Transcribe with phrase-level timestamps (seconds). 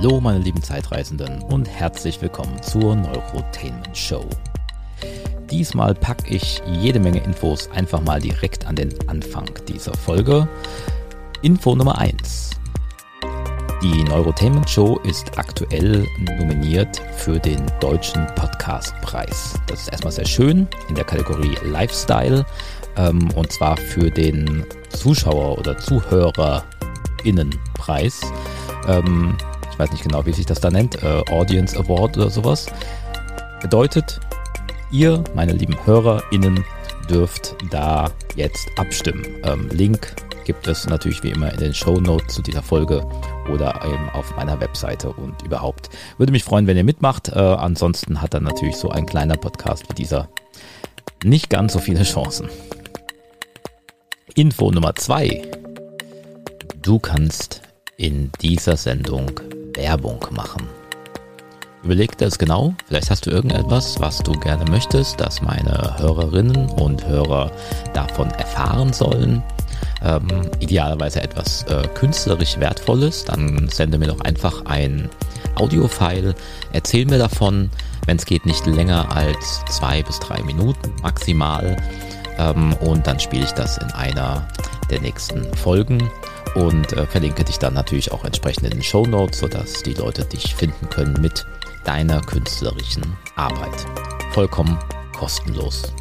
[0.00, 4.24] Hallo meine lieben Zeitreisenden und herzlich willkommen zur Neurotainment Show.
[5.50, 10.48] Diesmal packe ich jede Menge Infos einfach mal direkt an den Anfang dieser Folge.
[11.42, 12.57] Info Nummer 1.
[13.80, 19.54] Die Neurotainment Show ist aktuell nominiert für den Deutschen Podcastpreis.
[19.68, 22.44] Das ist erstmal sehr schön in der Kategorie Lifestyle
[22.96, 28.20] ähm, und zwar für den Zuschauer- oder ZuhörerInnenpreis.
[28.88, 29.36] Ähm,
[29.70, 32.66] ich weiß nicht genau, wie sich das da nennt, äh, Audience Award oder sowas.
[33.62, 34.18] Bedeutet,
[34.90, 36.64] ihr, meine lieben HörerInnen,
[37.08, 39.24] dürft da jetzt abstimmen.
[39.44, 43.06] Ähm, Link gibt es natürlich wie immer in den Show Notes zu dieser Folge
[43.52, 45.90] oder eben auf meiner Webseite und überhaupt.
[46.18, 47.28] Würde mich freuen, wenn ihr mitmacht.
[47.28, 50.28] Äh, ansonsten hat dann natürlich so ein kleiner Podcast wie dieser
[51.24, 52.48] nicht ganz so viele Chancen.
[54.34, 55.42] Info Nummer zwei:
[56.80, 57.62] Du kannst
[57.96, 59.40] in dieser Sendung
[59.74, 60.68] Werbung machen.
[61.84, 62.74] Überleg das genau.
[62.86, 67.52] Vielleicht hast du irgendetwas, was du gerne möchtest, dass meine Hörerinnen und Hörer
[67.94, 69.42] davon erfahren sollen.
[70.02, 70.28] Ähm,
[70.60, 73.24] idealerweise etwas äh, künstlerisch Wertvolles.
[73.24, 75.08] Dann sende mir doch einfach ein
[75.56, 76.34] Audiofile.
[76.72, 77.70] Erzähl mir davon,
[78.06, 81.76] wenn es geht, nicht länger als zwei bis drei Minuten maximal.
[82.38, 84.46] Ähm, und dann spiele ich das in einer
[84.90, 86.08] der nächsten Folgen
[86.54, 90.24] und äh, verlinke dich dann natürlich auch entsprechend in den Show Notes, sodass die Leute
[90.24, 91.44] dich finden können mit
[91.84, 93.04] deiner künstlerischen
[93.36, 93.86] Arbeit.
[94.32, 94.78] Vollkommen
[95.16, 95.92] kostenlos.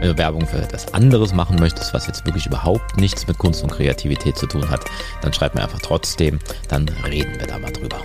[0.00, 3.62] Wenn du Werbung für etwas anderes machen möchtest, was jetzt wirklich überhaupt nichts mit Kunst
[3.62, 4.84] und Kreativität zu tun hat,
[5.22, 7.96] dann schreib mir einfach trotzdem, dann reden wir da mal drüber.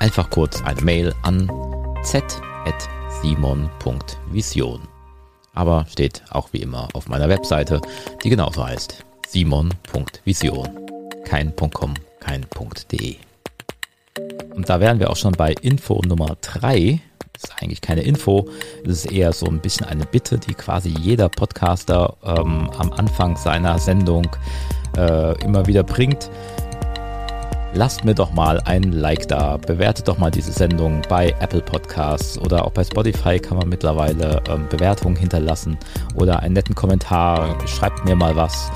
[0.00, 1.48] Einfach kurz eine Mail an
[2.02, 4.80] z.simon.vision.
[5.54, 7.80] Aber steht auch wie immer auf meiner Webseite,
[8.22, 10.68] die genauso heißt simon.vision.
[11.24, 12.46] Kein .com, kein
[12.92, 13.16] .de.
[14.54, 17.00] Und da wären wir auch schon bei Info Nummer 3.
[17.34, 18.48] Das ist eigentlich keine Info,
[18.84, 23.36] das ist eher so ein bisschen eine Bitte, die quasi jeder Podcaster ähm, am Anfang
[23.36, 24.28] seiner Sendung
[24.96, 26.30] äh, immer wieder bringt.
[27.74, 32.38] Lasst mir doch mal ein Like da, bewertet doch mal diese Sendung bei Apple Podcasts
[32.38, 35.76] oder auch bei Spotify kann man mittlerweile ähm, Bewertungen hinterlassen
[36.14, 38.70] oder einen netten Kommentar, schreibt mir mal was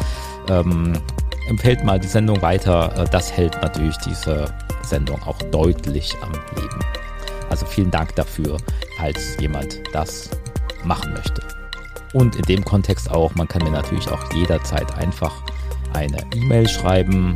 [0.51, 0.95] ähm,
[1.49, 2.93] empfehlt mal die Sendung weiter.
[2.97, 4.47] Äh, das hält natürlich diese
[4.83, 6.81] Sendung auch deutlich am Leben.
[7.51, 8.57] Also vielen Dank dafür,
[8.99, 10.31] falls jemand das
[10.85, 11.43] machen möchte.
[12.13, 15.43] Und in dem Kontext auch, man kann mir natürlich auch jederzeit einfach
[15.93, 17.35] eine E-Mail schreiben,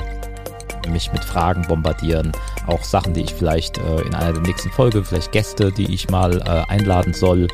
[0.90, 2.32] mich mit Fragen bombardieren,
[2.66, 6.10] auch Sachen, die ich vielleicht äh, in einer der nächsten Folge, vielleicht Gäste, die ich
[6.10, 7.48] mal äh, einladen soll.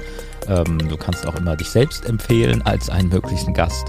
[0.48, 3.88] Ähm, du kannst auch immer dich selbst empfehlen als einen möglichen Gast.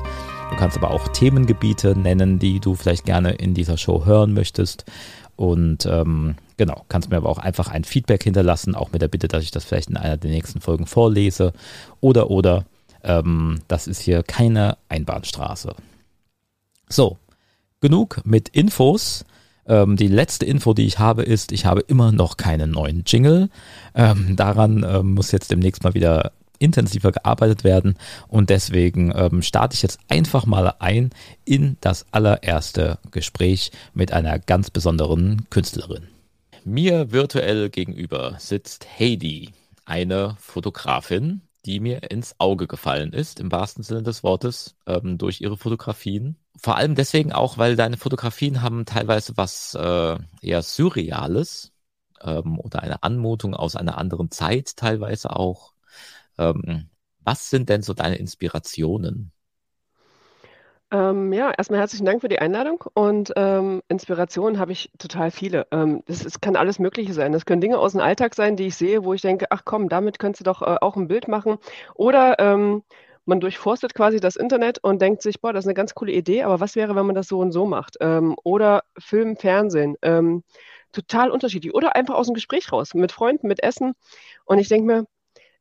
[0.50, 4.86] Du kannst aber auch Themengebiete nennen, die du vielleicht gerne in dieser Show hören möchtest.
[5.36, 9.30] Und ähm, genau, kannst mir aber auch einfach ein Feedback hinterlassen, auch mit der Bitte,
[9.30, 11.53] dass ich das vielleicht in einer der nächsten Folgen vorlese.
[12.02, 12.66] Oder, oder,
[13.02, 15.74] ähm, das ist hier keine Einbahnstraße.
[16.90, 17.18] So,
[17.80, 19.24] genug mit Infos.
[19.66, 23.50] Ähm, die letzte Info, die ich habe, ist, ich habe immer noch keinen neuen Jingle.
[23.96, 27.96] Ähm, daran ähm, muss jetzt demnächst mal wieder intensiver gearbeitet werden
[28.28, 31.12] und deswegen ähm, starte ich jetzt einfach mal ein
[31.46, 36.09] in das allererste Gespräch mit einer ganz besonderen Künstlerin.
[36.69, 43.84] Mir virtuell gegenüber sitzt Heidi, eine Fotografin, die mir ins Auge gefallen ist, im wahrsten
[43.84, 46.35] Sinne des Wortes, ähm, durch ihre Fotografien.
[46.62, 51.72] Vor allem deswegen auch, weil deine Fotografien haben teilweise was äh, eher Surreales
[52.22, 55.74] ähm, oder eine Anmutung aus einer anderen Zeit teilweise auch.
[56.38, 56.91] Ähm,
[57.22, 59.31] was sind denn so deine Inspirationen?
[60.91, 65.68] Ähm, ja, erstmal herzlichen Dank für die Einladung und ähm, Inspirationen habe ich total viele.
[65.71, 67.31] Ähm, das, das kann alles Mögliche sein.
[67.31, 69.88] Das können Dinge aus dem Alltag sein, die ich sehe, wo ich denke, ach komm,
[69.88, 71.57] damit könntest du doch äh, auch ein Bild machen.
[71.94, 72.81] Oder ähm,
[73.25, 76.41] man durchforstet quasi das Internet und denkt sich, boah, das ist eine ganz coole Idee,
[76.41, 77.97] aber was wäre, wenn man das so und so macht?
[78.01, 79.95] Ähm, oder Film, Fernsehen.
[80.01, 80.44] Ähm,
[80.92, 81.75] total unterschiedlich.
[81.75, 83.94] Oder einfach aus dem Gespräch raus, mit Freunden, mit Essen.
[84.45, 85.06] Und ich denke mir,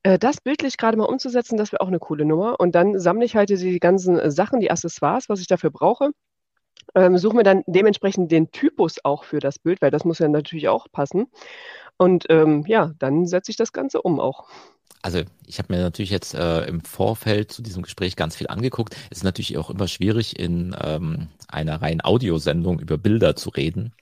[0.02, 2.60] äh, das bildlich gerade mal umzusetzen, das wäre auch eine coole Nummer.
[2.60, 6.10] Und dann sammle ich halt die ganzen äh, Sachen, die Accessoires, was ich dafür brauche.
[6.94, 10.28] Ähm, suche mir dann dementsprechend den Typus auch für das Bild, weil das muss ja
[10.28, 11.26] natürlich auch passen.
[11.98, 14.48] Und ähm, ja, dann setze ich das Ganze um auch.
[15.02, 18.96] Also ich habe mir natürlich jetzt äh, im Vorfeld zu diesem Gespräch ganz viel angeguckt.
[19.10, 23.92] Es ist natürlich auch immer schwierig, in ähm, einer reinen Audiosendung über Bilder zu reden.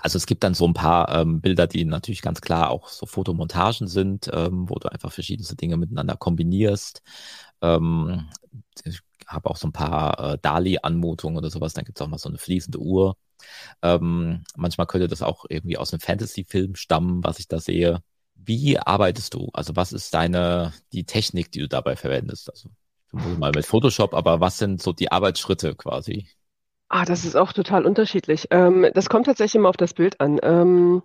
[0.00, 3.06] Also es gibt dann so ein paar ähm, Bilder, die natürlich ganz klar auch so
[3.06, 7.02] Fotomontagen sind, ähm, wo du einfach verschiedenste Dinge miteinander kombinierst.
[7.62, 8.28] Ähm,
[8.84, 11.74] ich habe auch so ein paar äh, Dali-Anmutungen oder sowas.
[11.74, 13.16] Dann gibt es auch mal so eine fließende Uhr.
[13.82, 18.02] Ähm, manchmal könnte das auch irgendwie aus einem Fantasy-Film stammen, was ich da sehe.
[18.34, 19.50] Wie arbeitest du?
[19.52, 22.50] Also was ist deine, die Technik, die du dabei verwendest?
[22.50, 22.70] Also
[23.12, 26.28] mal mit Photoshop, aber was sind so die Arbeitsschritte quasi?
[26.88, 28.46] Ah, das ist auch total unterschiedlich.
[28.50, 30.38] Ähm, das kommt tatsächlich immer auf das Bild an.
[30.42, 31.02] Ähm,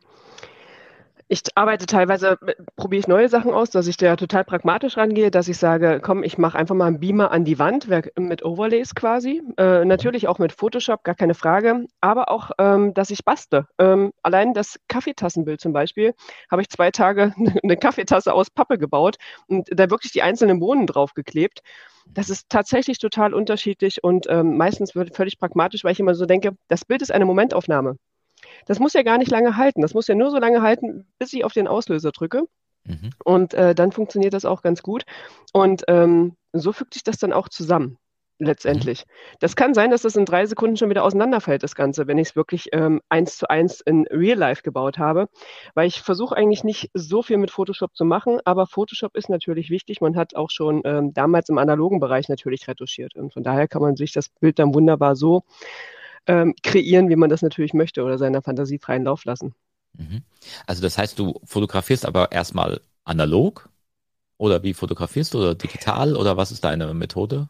[1.31, 2.37] ich arbeite teilweise,
[2.75, 6.23] probiere ich neue Sachen aus, dass ich da total pragmatisch rangehe, dass ich sage, komm,
[6.23, 7.87] ich mache einfach mal einen Beamer an die Wand
[8.19, 9.41] mit Overlays quasi.
[9.55, 11.85] Äh, natürlich auch mit Photoshop, gar keine Frage.
[12.01, 13.65] Aber auch, ähm, dass ich baste.
[13.79, 16.13] Ähm, allein das Kaffeetassenbild zum Beispiel,
[16.51, 17.33] habe ich zwei Tage
[17.63, 19.15] eine Kaffeetasse aus Pappe gebaut
[19.47, 21.61] und da wirklich die einzelnen Bohnen draufgeklebt.
[22.07, 26.25] Das ist tatsächlich total unterschiedlich und ähm, meistens wird völlig pragmatisch, weil ich immer so
[26.25, 27.95] denke, das Bild ist eine Momentaufnahme.
[28.65, 29.81] Das muss ja gar nicht lange halten.
[29.81, 32.43] Das muss ja nur so lange halten, bis ich auf den Auslöser drücke.
[32.83, 33.11] Mhm.
[33.23, 35.03] Und äh, dann funktioniert das auch ganz gut.
[35.53, 37.97] Und ähm, so fügt sich das dann auch zusammen
[38.41, 39.05] letztendlich.
[39.05, 39.37] Mhm.
[39.39, 42.29] Das kann sein, dass das in drei Sekunden schon wieder auseinanderfällt, das Ganze, wenn ich
[42.29, 45.29] es wirklich ähm, eins zu eins in Real Life gebaut habe.
[45.75, 49.69] Weil ich versuche eigentlich nicht so viel mit Photoshop zu machen, aber Photoshop ist natürlich
[49.69, 50.01] wichtig.
[50.01, 53.15] Man hat auch schon ähm, damals im analogen Bereich natürlich retuschiert.
[53.15, 55.43] Und von daher kann man sich das Bild dann wunderbar so
[56.27, 59.55] ähm, kreieren, wie man das natürlich möchte oder seiner Fantasie freien Lauf lassen.
[59.97, 60.23] Mhm.
[60.67, 63.69] Also das heißt, du fotografierst aber erstmal analog
[64.37, 67.49] oder wie fotografierst du oder digital oder was ist deine Methode?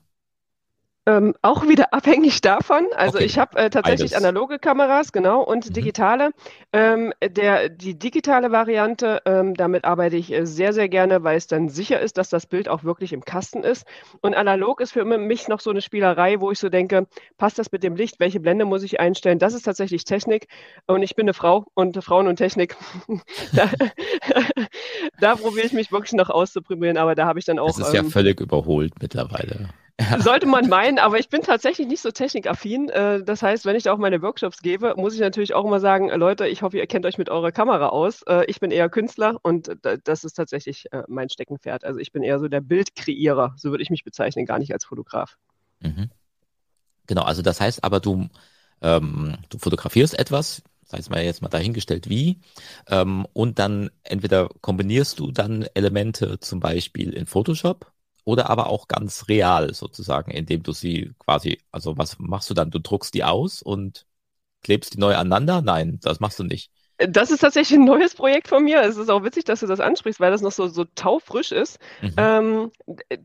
[1.08, 2.86] Ähm, auch wieder abhängig davon.
[2.96, 3.26] Also okay.
[3.26, 4.24] ich habe äh, tatsächlich Beides.
[4.24, 5.74] analoge Kameras, genau, und mhm.
[5.74, 6.32] digitale.
[6.74, 11.48] Ähm, der, die digitale Variante, ähm, damit arbeite ich äh, sehr, sehr gerne, weil es
[11.48, 13.88] dann sicher ist, dass das Bild auch wirklich im Kasten ist.
[14.22, 17.08] Und analog ist für mich noch so eine Spielerei, wo ich so denke,
[17.38, 18.20] passt das mit dem Licht?
[18.20, 19.40] Welche Blende muss ich einstellen?
[19.40, 20.48] Das ist tatsächlich Technik.
[20.86, 22.76] Und ich bin eine Frau und Frauen und Technik.
[23.54, 23.70] da,
[25.20, 27.68] da probiere ich mich wirklich noch auszuprobieren, aber da habe ich dann auch.
[27.68, 29.70] Das ist ja ähm, völlig überholt mittlerweile.
[30.20, 32.90] Sollte man meinen, aber ich bin tatsächlich nicht so technikaffin.
[32.90, 35.80] Äh, das heißt, wenn ich da auch meine Workshops gebe, muss ich natürlich auch immer
[35.80, 38.22] sagen, äh, Leute, ich hoffe, ihr kennt euch mit eurer Kamera aus.
[38.24, 39.72] Äh, ich bin eher Künstler und
[40.04, 41.84] das ist tatsächlich mein Steckenpferd.
[41.84, 44.86] Also ich bin eher so der Bildkreierer, so würde ich mich bezeichnen, gar nicht als
[44.86, 45.38] Fotograf.
[45.80, 46.10] Mhm.
[47.08, 48.30] Genau, also das heißt aber, du,
[48.82, 52.40] ähm, du fotografierst etwas, sei es mal jetzt mal dahingestellt wie,
[52.88, 57.91] ähm, und dann entweder kombinierst du dann Elemente zum Beispiel in Photoshop
[58.24, 62.72] oder aber auch ganz real sozusagen, indem du sie quasi, also was machst du dann?
[62.72, 64.06] Du druckst die aus und
[64.64, 65.62] klebst die neu aneinander?
[65.62, 66.72] Nein, das machst du nicht.
[67.10, 68.82] Das ist tatsächlich ein neues Projekt von mir.
[68.82, 71.80] Es ist auch witzig, dass du das ansprichst, weil das noch so, so taufrisch ist.
[72.02, 72.14] Mhm.
[72.18, 72.72] Ähm,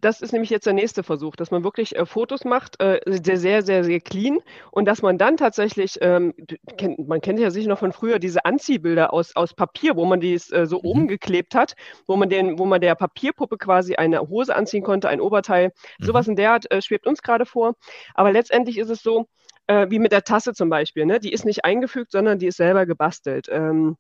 [0.00, 3.38] das ist nämlich jetzt der nächste Versuch, dass man wirklich äh, Fotos macht, äh, sehr,
[3.38, 4.38] sehr, sehr, sehr clean
[4.70, 6.34] und dass man dann tatsächlich, ähm,
[6.76, 10.20] kennt, man kennt ja sicher noch von früher diese Anziehbilder aus, aus Papier, wo man
[10.20, 10.84] die äh, so mhm.
[10.84, 11.75] oben geklebt hat,
[12.06, 15.72] wo man den, wo man der Papierpuppe quasi eine Hose anziehen konnte, ein Oberteil.
[15.99, 16.05] Mhm.
[16.05, 17.75] Sowas in der Art äh, schwebt uns gerade vor.
[18.14, 19.26] Aber letztendlich ist es so,
[19.67, 21.07] äh, wie mit der Tasse zum Beispiel.
[21.07, 21.21] Ne?
[21.21, 23.49] Die ist nicht eingefügt, sondern die ist selber gebastelt.
[23.51, 23.97] Ähm,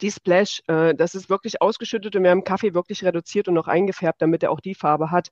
[0.00, 3.68] die Splash, äh, das ist wirklich ausgeschüttet und wir haben Kaffee wirklich reduziert und noch
[3.68, 5.28] eingefärbt, damit er auch die Farbe hat.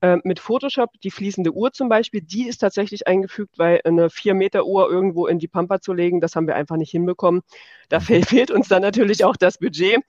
[0.00, 4.90] Äh, mit Photoshop, die fließende Uhr zum Beispiel, die ist tatsächlich eingefügt, weil eine 4-Meter-Uhr
[4.90, 7.42] irgendwo in die Pampa zu legen, das haben wir einfach nicht hinbekommen.
[7.88, 8.22] Da mhm.
[8.24, 10.00] fehlt uns dann natürlich auch das Budget.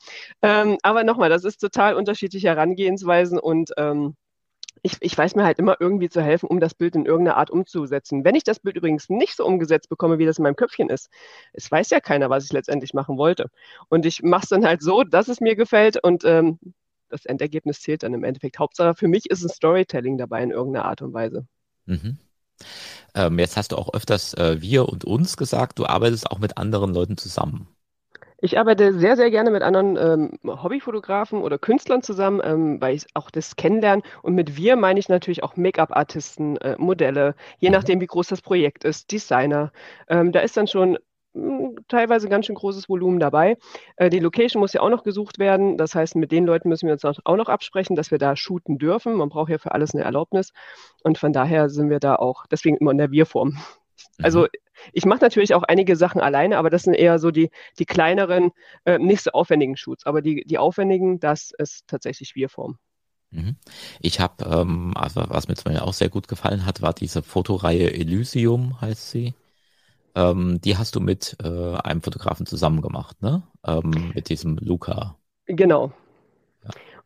[0.41, 4.15] Ähm, aber nochmal, das ist total unterschiedliche Herangehensweisen und ähm,
[4.83, 7.49] ich, ich weiß mir halt immer irgendwie zu helfen, um das Bild in irgendeiner Art
[7.49, 8.25] umzusetzen.
[8.25, 11.09] Wenn ich das Bild übrigens nicht so umgesetzt bekomme, wie das in meinem Köpfchen ist,
[11.53, 13.49] es weiß ja keiner, was ich letztendlich machen wollte.
[13.87, 16.59] Und ich mache es dann halt so, dass es mir gefällt und ähm,
[17.07, 18.59] das Endergebnis zählt dann im Endeffekt.
[18.59, 21.47] Hauptsache für mich ist ein Storytelling dabei in irgendeiner Art und Weise.
[21.85, 22.17] Mhm.
[23.15, 26.57] Ähm, jetzt hast du auch öfters äh, wir und uns gesagt, du arbeitest auch mit
[26.57, 27.72] anderen Leuten zusammen.
[28.43, 33.05] Ich arbeite sehr, sehr gerne mit anderen ähm, Hobbyfotografen oder Künstlern zusammen, ähm, weil ich
[33.13, 34.01] auch das kennenlerne.
[34.21, 37.75] Und mit wir meine ich natürlich auch Make-up-Artisten, äh, Modelle, je mhm.
[37.75, 39.71] nachdem, wie groß das Projekt ist, Designer.
[40.09, 40.97] Ähm, da ist dann schon
[41.33, 43.55] hm, teilweise ganz schön großes Volumen dabei.
[43.95, 45.77] Äh, die Location muss ja auch noch gesucht werden.
[45.77, 48.77] Das heißt, mit den Leuten müssen wir uns auch noch absprechen, dass wir da shooten
[48.77, 49.13] dürfen.
[49.13, 50.51] Man braucht ja für alles eine Erlaubnis.
[51.01, 53.57] Und von daher sind wir da auch, deswegen immer in der Wir-Form.
[54.21, 54.47] Also mhm.
[54.91, 57.49] Ich mache natürlich auch einige Sachen alleine, aber das sind eher so die,
[57.79, 58.51] die kleineren,
[58.85, 60.05] äh, nicht so aufwendigen Shoots.
[60.05, 62.77] Aber die, die aufwendigen, das ist tatsächlich Wir-Form.
[63.31, 63.55] Mhm.
[63.99, 67.23] Ich habe, ähm, also was mir zum Beispiel auch sehr gut gefallen hat, war diese
[67.23, 69.33] Fotoreihe Elysium, heißt sie.
[70.15, 73.41] Ähm, die hast du mit äh, einem Fotografen zusammen gemacht, ne?
[73.65, 75.17] Ähm, mit diesem Luca.
[75.47, 75.91] Genau.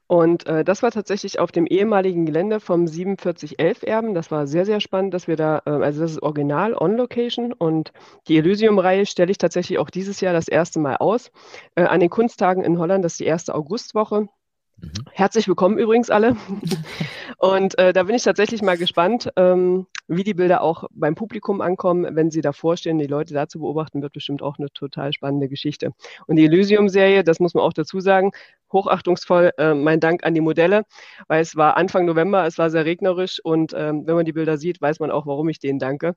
[0.08, 4.14] Und äh, das war tatsächlich auf dem ehemaligen Gelände vom 4711 Erben.
[4.14, 7.52] Das war sehr, sehr spannend, dass wir da, äh, also das ist original on Location
[7.52, 7.92] und
[8.28, 11.32] die Elysium-Reihe stelle ich tatsächlich auch dieses Jahr das erste Mal aus.
[11.76, 14.30] Äh, an den Kunsttagen in Holland, das ist die erste Augustwoche.
[14.80, 14.92] Mhm.
[15.12, 16.36] Herzlich willkommen übrigens alle.
[17.40, 21.62] Und äh, da bin ich tatsächlich mal gespannt, ähm, wie die Bilder auch beim Publikum
[21.62, 22.98] ankommen, wenn sie davor stehen.
[22.98, 25.92] Die Leute da zu beobachten, wird bestimmt auch eine total spannende Geschichte.
[26.28, 28.32] Und die Elysium-Serie, das muss man auch dazu sagen,
[28.72, 30.84] hochachtungsvoll äh, mein Dank an die Modelle,
[31.28, 34.58] weil es war Anfang November, es war sehr regnerisch und ähm, wenn man die Bilder
[34.58, 36.16] sieht, weiß man auch, warum ich denen danke.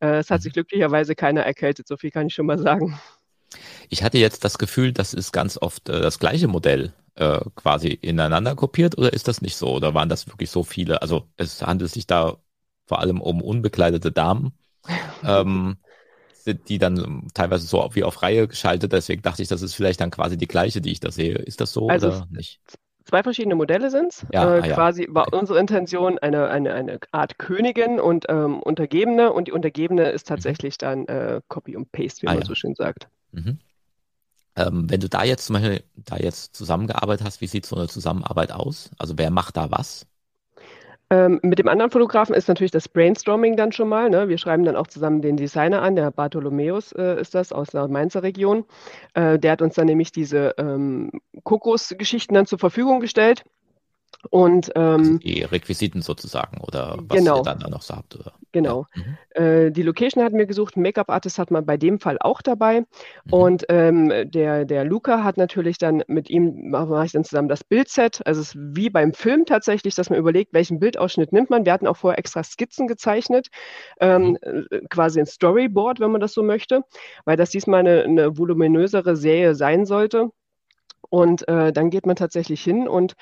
[0.00, 0.54] Äh, es hat sich mhm.
[0.54, 2.98] glücklicherweise keiner erkältet, so viel kann ich schon mal sagen.
[3.88, 7.88] Ich hatte jetzt das Gefühl, das ist ganz oft äh, das gleiche Modell äh, quasi
[7.88, 9.74] ineinander kopiert oder ist das nicht so?
[9.74, 11.02] Oder waren das wirklich so viele?
[11.02, 12.36] Also es handelt sich da
[12.86, 14.52] vor allem um unbekleidete Damen,
[15.24, 15.76] ähm,
[16.46, 18.92] die dann teilweise so wie auf Reihe geschaltet.
[18.92, 21.36] Deswegen dachte ich, das ist vielleicht dann quasi die gleiche, die ich da sehe.
[21.36, 22.60] Ist das so also oder nicht?
[23.04, 24.26] Zwei verschiedene Modelle sind es.
[24.32, 24.74] Ja, äh, ah, ja.
[24.74, 25.36] Quasi war okay.
[25.38, 30.34] unsere Intention eine, eine, eine Art Königin und ähm, Untergebene und die Untergebene ist mhm.
[30.34, 32.46] tatsächlich dann äh, Copy und Paste, wie ah, man ja.
[32.46, 33.08] so schön sagt.
[33.32, 33.58] Mhm.
[34.56, 37.88] Ähm, wenn du da jetzt zum Beispiel da jetzt zusammengearbeitet hast, wie sieht so eine
[37.88, 38.90] Zusammenarbeit aus?
[38.98, 40.06] Also wer macht da was?
[41.10, 44.08] Ähm, mit dem anderen Fotografen ist natürlich das Brainstorming dann schon mal.
[44.10, 44.28] Ne?
[44.28, 47.88] Wir schreiben dann auch zusammen den Designer an, der Bartholomäus äh, ist das aus der
[47.88, 48.64] Mainzer Region.
[49.12, 51.10] Äh, der hat uns dann nämlich diese ähm,
[51.42, 53.44] Kokosgeschichten dann zur Verfügung gestellt.
[54.30, 57.38] Und ähm, also die Requisiten sozusagen oder was genau.
[57.38, 58.14] ihr dann da noch so habt.
[58.16, 58.32] Oder?
[58.52, 58.86] Genau.
[58.94, 59.02] Ja.
[59.02, 59.66] Mhm.
[59.66, 62.80] Äh, die Location hatten wir gesucht, Make-up-Artist hat man bei dem Fall auch dabei.
[62.80, 63.32] Mhm.
[63.32, 67.64] Und ähm, der, der Luca hat natürlich dann mit ihm, mache ich dann zusammen das
[67.64, 68.24] Bildset.
[68.26, 71.64] Also es ist wie beim Film tatsächlich, dass man überlegt, welchen Bildausschnitt nimmt man.
[71.64, 73.48] Wir hatten auch vorher extra Skizzen gezeichnet,
[74.00, 74.66] ähm, mhm.
[74.70, 76.82] Äh, quasi ein Storyboard, wenn man das so möchte,
[77.24, 80.30] weil das diesmal eine, eine voluminösere Serie sein sollte.
[81.10, 83.14] Und äh, dann geht man tatsächlich hin und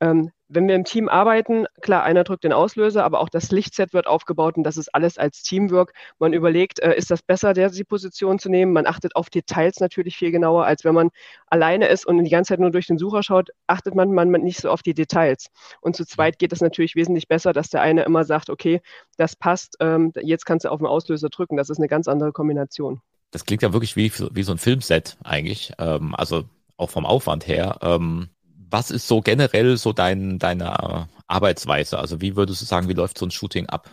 [0.00, 3.92] ähm, wenn wir im Team arbeiten, klar, einer drückt den Auslöser, aber auch das Lichtset
[3.92, 5.92] wird aufgebaut und das ist alles als Teamwork.
[6.18, 8.72] Man überlegt, äh, ist das besser, der die Position zu nehmen?
[8.72, 11.10] Man achtet auf Details natürlich viel genauer, als wenn man
[11.46, 14.60] alleine ist und die ganze Zeit nur durch den Sucher schaut, achtet man, man nicht
[14.60, 15.50] so auf die Details.
[15.80, 18.80] Und zu zweit geht es natürlich wesentlich besser, dass der eine immer sagt, okay,
[19.16, 21.56] das passt, ähm, jetzt kannst du auf den Auslöser drücken.
[21.56, 23.00] Das ist eine ganz andere Kombination.
[23.30, 25.72] Das klingt ja wirklich wie, wie so ein Filmset eigentlich.
[25.78, 26.44] Ähm, also
[26.78, 27.78] auch vom Aufwand her.
[27.82, 28.30] Ähm,
[28.70, 31.98] was ist so generell so dein, deine Arbeitsweise?
[31.98, 33.90] Also wie würdest du sagen, wie läuft so ein Shooting ab?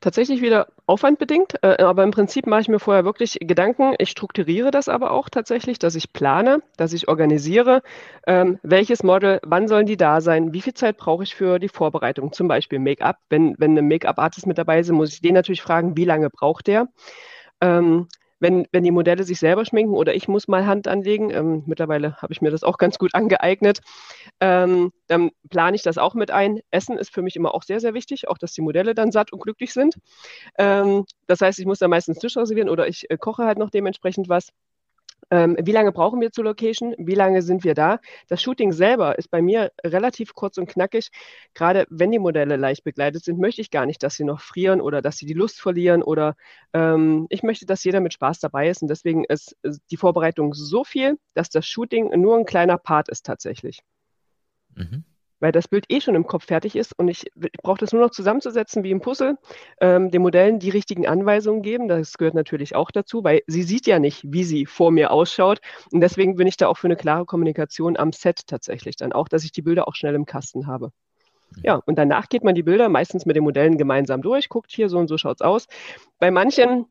[0.00, 3.94] Tatsächlich wieder aufwandbedingt, äh, aber im Prinzip mache ich mir vorher wirklich Gedanken.
[3.98, 7.82] Ich strukturiere das aber auch tatsächlich, dass ich plane, dass ich organisiere,
[8.26, 11.68] ähm, welches Model, wann sollen die da sein, wie viel Zeit brauche ich für die
[11.68, 13.18] Vorbereitung, zum Beispiel Make-up.
[13.28, 16.66] Wenn, wenn ein Make-up-Artist mit dabei ist, muss ich den natürlich fragen, wie lange braucht
[16.66, 16.88] der.
[17.60, 18.08] Ähm,
[18.40, 22.16] wenn, wenn die Modelle sich selber schminken oder ich muss mal Hand anlegen, ähm, mittlerweile
[22.16, 23.80] habe ich mir das auch ganz gut angeeignet,
[24.40, 26.60] ähm, dann plane ich das auch mit ein.
[26.70, 29.32] Essen ist für mich immer auch sehr, sehr wichtig, auch dass die Modelle dann satt
[29.32, 29.96] und glücklich sind.
[30.58, 33.70] Ähm, das heißt, ich muss dann meistens Tisch reservieren oder ich äh, koche halt noch
[33.70, 34.52] dementsprechend was.
[35.30, 36.94] Ähm, wie lange brauchen wir zur Location?
[36.98, 38.00] Wie lange sind wir da?
[38.28, 41.10] Das Shooting selber ist bei mir relativ kurz und knackig.
[41.54, 44.80] Gerade wenn die Modelle leicht begleitet sind, möchte ich gar nicht, dass sie noch frieren
[44.80, 46.34] oder dass sie die Lust verlieren oder
[46.72, 48.82] ähm, ich möchte, dass jeder mit Spaß dabei ist.
[48.82, 49.56] Und deswegen ist
[49.90, 53.80] die Vorbereitung so viel, dass das Shooting nur ein kleiner Part ist tatsächlich.
[54.74, 55.04] Mhm
[55.40, 58.02] weil das Bild eh schon im Kopf fertig ist und ich, ich brauche das nur
[58.02, 59.38] noch zusammenzusetzen wie im Puzzle,
[59.80, 61.88] ähm, den Modellen die richtigen Anweisungen geben.
[61.88, 65.60] Das gehört natürlich auch dazu, weil sie sieht ja nicht, wie sie vor mir ausschaut.
[65.90, 69.28] Und deswegen bin ich da auch für eine klare Kommunikation am Set tatsächlich dann auch,
[69.28, 70.92] dass ich die Bilder auch schnell im Kasten habe.
[71.56, 71.62] Mhm.
[71.64, 74.88] Ja, und danach geht man die Bilder meistens mit den Modellen gemeinsam durch, guckt hier,
[74.88, 75.66] so und so schaut's aus.
[76.18, 76.86] Bei manchen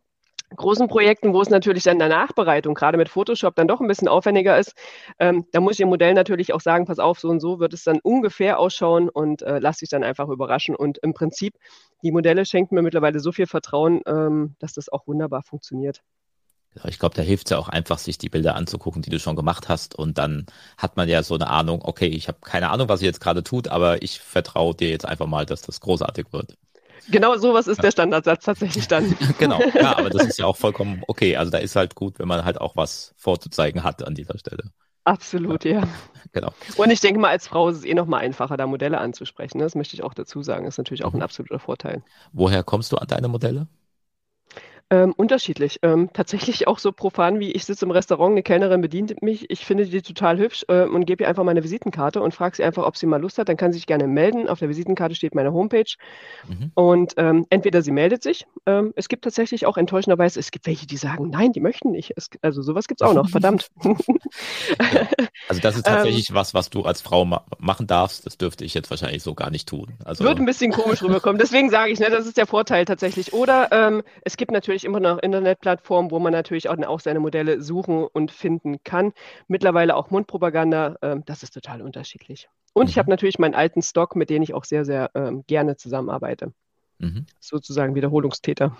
[0.56, 3.88] großen Projekten, wo es natürlich dann in der Nachbereitung, gerade mit Photoshop, dann doch ein
[3.88, 4.74] bisschen aufwendiger ist,
[5.20, 7.74] ähm, da muss ich dem Modell natürlich auch sagen, pass auf, so und so wird
[7.74, 10.76] es dann ungefähr ausschauen und äh, lass dich dann einfach überraschen.
[10.76, 11.56] Und im Prinzip,
[12.04, 16.02] die Modelle schenken mir mittlerweile so viel Vertrauen, ähm, dass das auch wunderbar funktioniert.
[16.86, 19.36] Ich glaube, da hilft es ja auch einfach, sich die Bilder anzugucken, die du schon
[19.36, 19.96] gemacht hast.
[19.96, 20.46] Und dann
[20.78, 23.44] hat man ja so eine Ahnung, okay, ich habe keine Ahnung, was sie jetzt gerade
[23.44, 26.56] tut, aber ich vertraue dir jetzt einfach mal, dass das großartig wird.
[27.10, 27.84] Genau sowas ist ja.
[27.84, 29.16] der Standardsatz tatsächlich dann.
[29.40, 31.36] genau, ja, aber das ist ja auch vollkommen okay.
[31.36, 34.72] Also da ist halt gut, wenn man halt auch was vorzuzeigen hat an dieser Stelle.
[35.04, 35.82] Absolut, ja.
[35.82, 35.88] ja.
[36.32, 36.54] Genau.
[36.78, 39.58] Und ich denke mal, als Frau ist es eh nochmal einfacher, da Modelle anzusprechen.
[39.58, 40.66] Das möchte ich auch dazu sagen.
[40.66, 41.24] Das ist natürlich auch ein mhm.
[41.24, 42.04] absoluter Vorteil.
[42.34, 43.68] Woher kommst du an deine Modelle?
[44.92, 45.80] Ähm, unterschiedlich.
[45.84, 49.64] Ähm, tatsächlich auch so profan wie ich sitze im Restaurant, eine Kellnerin bedient mich, ich
[49.64, 52.86] finde die total hübsch äh, und gebe ihr einfach meine Visitenkarte und frage sie einfach,
[52.86, 53.50] ob sie mal Lust hat.
[53.50, 54.50] Dann kann sie sich gerne melden.
[54.50, 55.94] Auf der Visitenkarte steht meine Homepage.
[56.48, 56.72] Mhm.
[56.74, 58.48] Und ähm, entweder sie meldet sich.
[58.66, 62.14] Ähm, es gibt tatsächlich auch enttäuschenderweise, es gibt welche, die sagen, nein, die möchten nicht.
[62.16, 63.70] Es, also sowas gibt es auch noch, verdammt.
[63.84, 65.08] ja.
[65.48, 68.26] Also das ist tatsächlich ähm, was, was du als Frau ma machen darfst.
[68.26, 69.94] Das dürfte ich jetzt wahrscheinlich so gar nicht tun.
[70.04, 71.38] Also, wird ein bisschen komisch rüberkommen.
[71.38, 73.34] Deswegen sage ich, ne, das ist der Vorteil tatsächlich.
[73.34, 77.20] Oder ähm, es gibt natürlich natürlich immer noch Internetplattformen, wo man natürlich auch, auch seine
[77.20, 79.14] Modelle suchen und finden kann.
[79.48, 82.50] Mittlerweile auch Mundpropaganda, ähm, das ist total unterschiedlich.
[82.74, 82.90] Und mhm.
[82.90, 86.54] ich habe natürlich meinen alten Stock, mit dem ich auch sehr, sehr ähm, gerne zusammenarbeite.
[87.00, 87.26] Mhm.
[87.40, 88.76] Sozusagen Wiederholungstäter.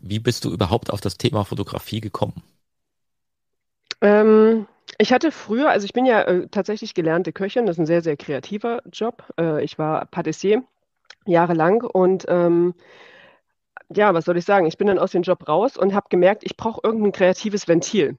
[0.00, 2.42] Wie bist du überhaupt auf das Thema Fotografie gekommen?
[4.00, 4.66] Ähm,
[4.98, 8.02] ich hatte früher, also ich bin ja äh, tatsächlich gelernte Köchin, das ist ein sehr,
[8.02, 9.24] sehr kreativer Job.
[9.38, 10.64] Äh, ich war Patissier
[11.24, 12.74] jahrelang und ähm,
[13.96, 14.66] ja, was soll ich sagen?
[14.66, 18.16] Ich bin dann aus dem Job raus und habe gemerkt, ich brauche irgendein kreatives Ventil.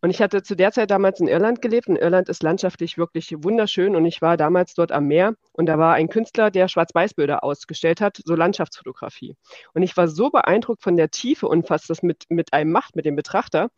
[0.00, 3.32] Und ich hatte zu der Zeit damals in Irland gelebt und Irland ist landschaftlich wirklich
[3.38, 7.44] wunderschön und ich war damals dort am Meer und da war ein Künstler, der Schwarz-Weiß-Bilder
[7.44, 9.36] ausgestellt hat, so Landschaftsfotografie.
[9.74, 12.96] Und ich war so beeindruckt von der Tiefe und was das mit, mit einem macht,
[12.96, 13.68] mit dem Betrachter,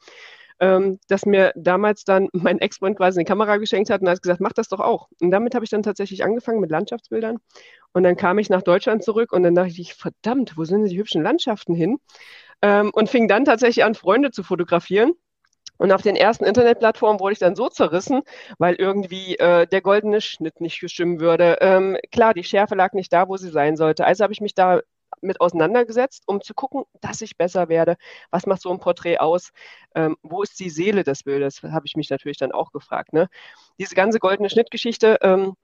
[0.61, 4.41] ähm, dass mir damals dann mein Ex-Freund quasi eine Kamera geschenkt hat und hat gesagt,
[4.41, 5.09] mach das doch auch.
[5.21, 7.39] Und damit habe ich dann tatsächlich angefangen mit Landschaftsbildern.
[7.93, 10.99] Und dann kam ich nach Deutschland zurück und dann dachte ich, verdammt, wo sind die
[10.99, 11.99] hübschen Landschaften hin?
[12.63, 15.13] Ähm, und fing dann tatsächlich an, Freunde zu fotografieren.
[15.77, 18.23] Und auf den ersten Internetplattformen wurde ich dann so zerrissen,
[18.59, 21.59] weil irgendwie äh, der goldene Schnitt nicht gestimmt würde.
[21.61, 24.05] Ähm, klar, die Schärfe lag nicht da, wo sie sein sollte.
[24.05, 24.81] Also habe ich mich da
[25.25, 27.97] mit auseinandergesetzt, um zu gucken, dass ich besser werde.
[28.31, 29.51] Was macht so ein Porträt aus?
[29.95, 31.63] Ähm, wo ist die Seele des Bildes?
[31.63, 33.13] Habe ich mich natürlich dann auch gefragt.
[33.13, 33.29] Ne?
[33.79, 35.55] Diese ganze goldene Schnittgeschichte, ähm,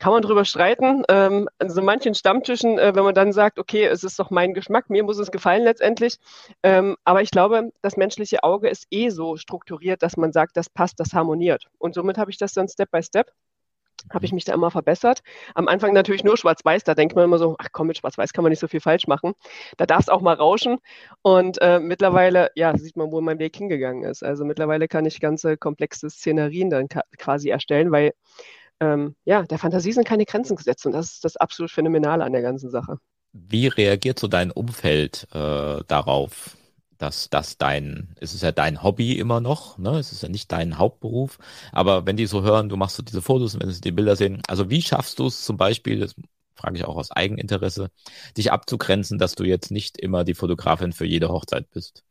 [0.00, 1.04] kann man drüber streiten.
[1.08, 4.54] Ähm, an so manchen Stammtischen, äh, wenn man dann sagt, okay, es ist doch mein
[4.54, 6.16] Geschmack, mir muss es gefallen letztendlich.
[6.62, 10.70] Ähm, aber ich glaube, das menschliche Auge ist eh so strukturiert, dass man sagt, das
[10.70, 11.66] passt, das harmoniert.
[11.78, 13.30] Und somit habe ich das dann Step by Step
[14.12, 15.20] habe ich mich da immer verbessert.
[15.54, 18.42] Am Anfang natürlich nur schwarz-weiß, da denkt man immer so, ach komm, mit schwarz-weiß kann
[18.42, 19.32] man nicht so viel falsch machen.
[19.76, 20.78] Da darf es auch mal rauschen.
[21.22, 24.22] Und äh, mittlerweile, ja, sieht man, wo mein Weg hingegangen ist.
[24.22, 26.88] Also mittlerweile kann ich ganze komplexe Szenerien dann
[27.18, 28.12] quasi erstellen, weil
[28.80, 32.32] ähm, ja, der Fantasie sind keine Grenzen gesetzt und das ist das absolut Phänomenale an
[32.32, 32.96] der ganzen Sache.
[33.32, 36.56] Wie reagiert so dein Umfeld äh, darauf?
[37.00, 39.98] Dass das dein, es ist ja dein Hobby immer noch, ne?
[39.98, 41.38] Es ist ja nicht dein Hauptberuf.
[41.72, 44.16] Aber wenn die so hören, du machst so diese Fotos und wenn sie die Bilder
[44.16, 46.14] sehen, also wie schaffst du es zum Beispiel, das
[46.54, 47.90] frage ich auch aus Eigeninteresse,
[48.36, 52.04] dich abzugrenzen, dass du jetzt nicht immer die Fotografin für jede Hochzeit bist?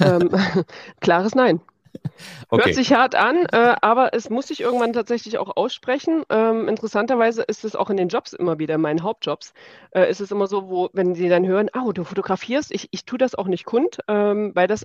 [0.00, 0.30] Ähm,
[1.00, 1.60] klares Nein.
[2.50, 2.64] Okay.
[2.64, 6.24] Hört sich hart an, äh, aber es muss sich irgendwann tatsächlich auch aussprechen.
[6.30, 9.52] Ähm, interessanterweise ist es auch in den Jobs immer wieder, in meinen Hauptjobs,
[9.92, 13.04] äh, ist es immer so, wo, wenn sie dann hören, oh, du fotografierst, ich, ich
[13.04, 14.84] tue das auch nicht kund, ähm, weil das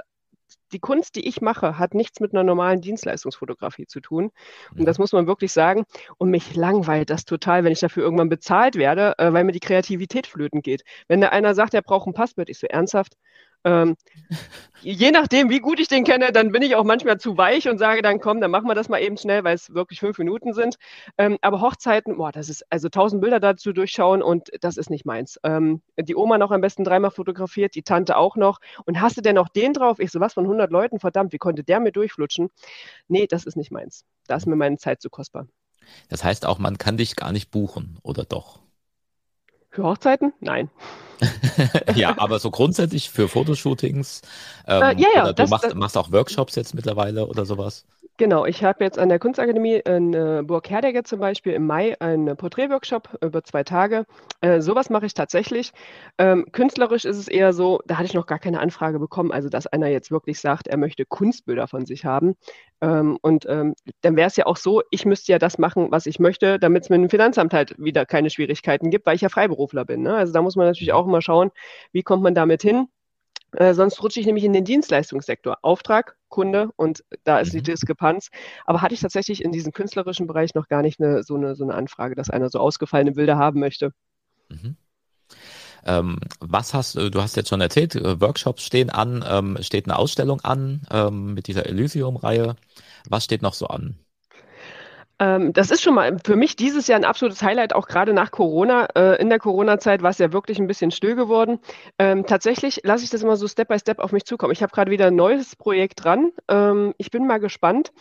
[0.72, 4.32] die Kunst, die ich mache, hat nichts mit einer normalen Dienstleistungsfotografie zu tun.
[4.78, 5.86] Und das muss man wirklich sagen.
[6.18, 9.60] Und mich langweilt das total, wenn ich dafür irgendwann bezahlt werde, äh, weil mir die
[9.60, 10.84] Kreativität flöten geht.
[11.08, 13.14] Wenn da einer sagt, er braucht ein Passbild, ich so ernsthaft,
[13.64, 13.96] ähm,
[14.82, 17.78] je nachdem, wie gut ich den kenne, dann bin ich auch manchmal zu weich und
[17.78, 20.54] sage dann, komm, dann machen wir das mal eben schnell, weil es wirklich fünf Minuten
[20.54, 20.76] sind.
[21.18, 25.06] Ähm, aber Hochzeiten, boah, das ist also tausend Bilder dazu durchschauen und das ist nicht
[25.06, 25.40] meins.
[25.44, 28.60] Ähm, die Oma noch am besten dreimal fotografiert, die Tante auch noch.
[28.86, 30.00] Und hast du denn noch den drauf?
[30.00, 31.00] Ich so, was von 100 Leuten?
[31.00, 32.50] Verdammt, wie konnte der mir durchflutschen?
[33.08, 34.06] Nee, das ist nicht meins.
[34.28, 35.48] Da ist mir meine Zeit zu kostbar.
[36.10, 38.63] Das heißt auch, man kann dich gar nicht buchen, oder doch?
[39.74, 40.34] Für Hochzeiten?
[40.40, 40.70] Nein.
[41.96, 44.22] ja, aber so grundsätzlich für Fotoshootings.
[44.68, 45.24] Ähm, äh, ja, ja.
[45.24, 47.84] Oder du machst, das, machst auch Workshops jetzt mittlerweile oder sowas?
[48.18, 52.00] Genau, ich habe jetzt an der Kunstakademie in äh, Burg Herdecke zum Beispiel im Mai
[52.00, 54.06] einen Porträtworkshop über zwei Tage.
[54.42, 55.72] Äh, sowas mache ich tatsächlich.
[56.20, 59.50] Ähm, künstlerisch ist es eher so, da hatte ich noch gar keine Anfrage bekommen, also
[59.50, 62.36] dass einer jetzt wirklich sagt, er möchte Kunstbilder von sich haben.
[62.82, 66.06] Ähm, und ähm, dann wäre es ja auch so, ich müsste ja das machen, was
[66.06, 69.30] ich möchte, damit es mit dem Finanzamt halt wieder keine Schwierigkeiten gibt, weil ich ja
[69.30, 70.04] Freiberufler bin.
[70.04, 70.16] Ne?
[70.16, 70.98] Also da muss man natürlich mhm.
[70.98, 71.50] auch mal schauen,
[71.94, 72.90] wie kommt man damit hin.
[73.54, 75.58] Äh, sonst rutsche ich nämlich in den Dienstleistungssektor.
[75.62, 77.66] Auftrag, Kunde und da ist die mhm.
[77.66, 78.30] Diskrepanz.
[78.66, 81.64] Aber hatte ich tatsächlich in diesem künstlerischen Bereich noch gar nicht eine, so, eine, so
[81.64, 83.92] eine Anfrage, dass einer so ausgefallene Bilder haben möchte.
[84.50, 84.76] Mhm.
[85.86, 89.86] Ähm, was hast du, du hast jetzt schon erzählt, äh, Workshops stehen an, ähm, steht
[89.86, 92.56] eine Ausstellung an ähm, mit dieser Elysium-Reihe.
[93.08, 94.00] Was steht noch so an?
[95.24, 98.32] Ähm, das ist schon mal für mich dieses Jahr ein absolutes Highlight, auch gerade nach
[98.32, 98.88] Corona.
[98.94, 101.60] Äh, in der Corona-Zeit war es ja wirklich ein bisschen still geworden.
[101.98, 104.52] Ähm, tatsächlich lasse ich das immer so Step by Step auf mich zukommen.
[104.52, 106.32] Ich habe gerade wieder ein neues Projekt dran.
[106.50, 107.94] Ähm, ich bin mal gespannt,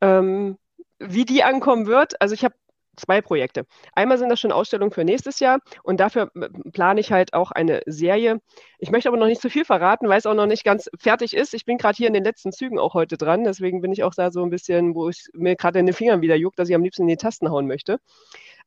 [0.00, 0.58] ähm,
[0.98, 2.20] wie die ankommen wird.
[2.20, 2.54] Also ich habe
[2.96, 3.66] zwei Projekte.
[3.94, 6.30] Einmal sind das schon Ausstellungen für nächstes Jahr und dafür
[6.72, 8.40] plane ich halt auch eine Serie.
[8.78, 11.34] Ich möchte aber noch nicht zu viel verraten, weil es auch noch nicht ganz fertig
[11.34, 11.54] ist.
[11.54, 14.14] Ich bin gerade hier in den letzten Zügen auch heute dran, deswegen bin ich auch
[14.14, 16.74] da so ein bisschen, wo ich mir gerade in den Fingern wieder juckt, dass ich
[16.74, 17.98] am liebsten in die Tasten hauen möchte.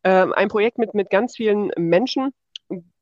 [0.03, 2.31] Ähm, ein Projekt mit, mit ganz vielen Menschen,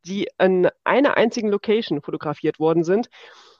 [0.05, 3.09] die in einer einzigen Location fotografiert worden sind.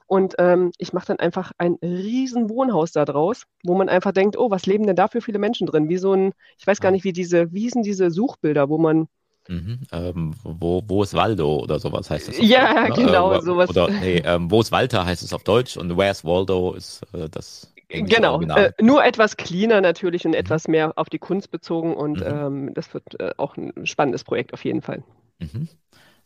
[0.07, 4.37] Und ähm, ich mache dann einfach ein riesen Wohnhaus da draus, wo man einfach denkt,
[4.37, 5.89] oh, was leben denn da für viele Menschen drin?
[5.89, 9.07] Wie so ein, ich weiß gar nicht, wie diese, wie hießen diese Suchbilder, wo man
[9.49, 12.37] Mhm, ähm, wo, wo ist Waldo oder sowas heißt das?
[12.39, 13.05] Ja, Deutsch, ne?
[13.05, 13.69] genau, äh, sowas.
[13.69, 17.29] Oder nee, ähm, wo ist Walter heißt es auf Deutsch und Where's Waldo ist äh,
[17.29, 17.73] das.
[17.89, 20.37] Genau, äh, nur etwas cleaner natürlich und mhm.
[20.37, 22.25] etwas mehr auf die Kunst bezogen und Mhm.
[22.27, 25.03] ähm, das wird äh, auch ein spannendes Projekt auf jeden Fall.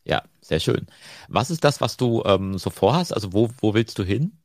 [0.04, 0.88] Ja, sehr schön.
[1.28, 3.14] Was ist das, was du ähm, so vorhast?
[3.14, 4.38] Also wo, wo willst du hin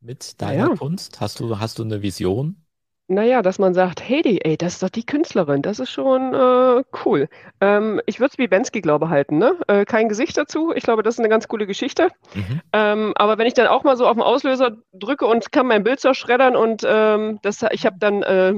[0.00, 0.76] mit deiner Ja.
[0.76, 1.20] Kunst?
[1.20, 2.64] Hast du, hast du eine Vision?
[3.08, 6.34] Naja, dass man sagt, hey, die, ey, das ist doch die Künstlerin, das ist schon
[6.34, 7.28] äh, cool.
[7.60, 9.56] Ähm, ich würde es wie Bensky, glaube halten, ne?
[9.68, 10.72] Äh, kein Gesicht dazu.
[10.74, 12.08] Ich glaube, das ist eine ganz coole Geschichte.
[12.34, 12.62] Mhm.
[12.72, 15.84] Ähm, aber wenn ich dann auch mal so auf den Auslöser drücke und kann mein
[15.84, 18.54] Bild zerschreddern und ähm, das, ich habe dann, äh,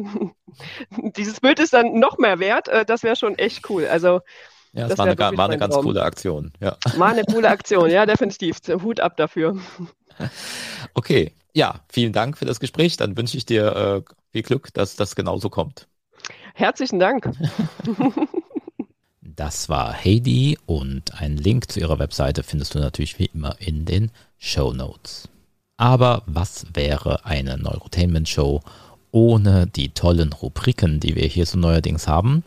[1.16, 3.86] dieses Bild ist dann noch mehr wert, äh, das wäre schon echt cool.
[3.86, 4.20] Also
[4.72, 5.84] Ja, das, Das war eine, war eine ganz Traum.
[5.84, 6.52] coole Aktion.
[6.60, 6.76] Ja.
[6.96, 8.58] war eine coole Aktion, ja, definitiv.
[8.82, 9.56] Hut ab dafür.
[10.94, 12.96] Okay, ja, vielen Dank für das Gespräch.
[12.96, 15.88] Dann wünsche ich dir äh, viel Glück, dass das genauso kommt.
[16.54, 17.30] Herzlichen Dank.
[19.22, 23.84] Das war Heidi und einen Link zu ihrer Webseite findest du natürlich wie immer in
[23.84, 25.28] den Show Notes.
[25.76, 28.62] Aber was wäre eine Neurotainment Show
[29.12, 32.42] ohne die tollen Rubriken, die wir hier so neuerdings haben?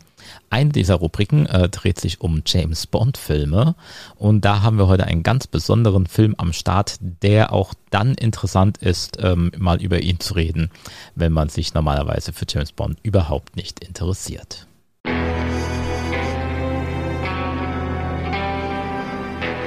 [0.50, 3.74] Eine dieser Rubriken äh, dreht sich um James Bond Filme
[4.16, 8.78] und da haben wir heute einen ganz besonderen Film am Start, der auch dann interessant
[8.78, 10.70] ist, ähm, mal über ihn zu reden,
[11.14, 14.66] wenn man sich normalerweise für James Bond überhaupt nicht interessiert.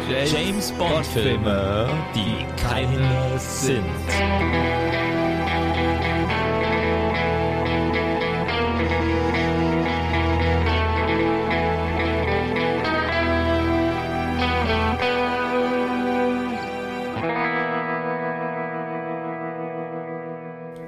[0.08, 3.86] James Bond Filme, die keine sind.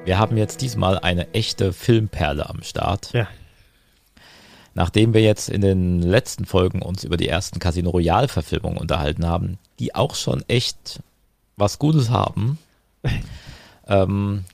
[0.07, 3.11] Wir haben jetzt diesmal eine echte Filmperle am Start.
[3.11, 3.27] Ja.
[4.73, 9.27] Nachdem wir jetzt in den letzten Folgen uns über die ersten Casino Royale Verfilmungen unterhalten
[9.27, 11.01] haben, die auch schon echt
[11.57, 12.57] was Gutes haben,
[13.87, 14.45] ähm,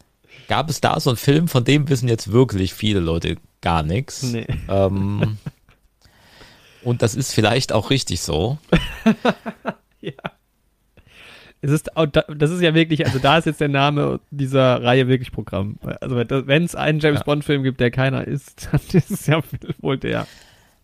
[0.47, 4.23] gab es da so einen Film, von dem wissen jetzt wirklich viele Leute gar nichts.
[4.23, 4.47] Nee.
[4.67, 5.37] Ähm,
[6.83, 8.57] und das ist vielleicht auch richtig so.
[11.63, 11.89] Es ist,
[12.37, 15.77] das ist ja wirklich, also da ist jetzt der Name dieser Reihe wirklich Programm.
[16.01, 17.23] Also wenn es einen James Ja.
[17.23, 19.41] Bond Film gibt, der keiner ist, dann ist es ja
[19.79, 20.27] wohl der.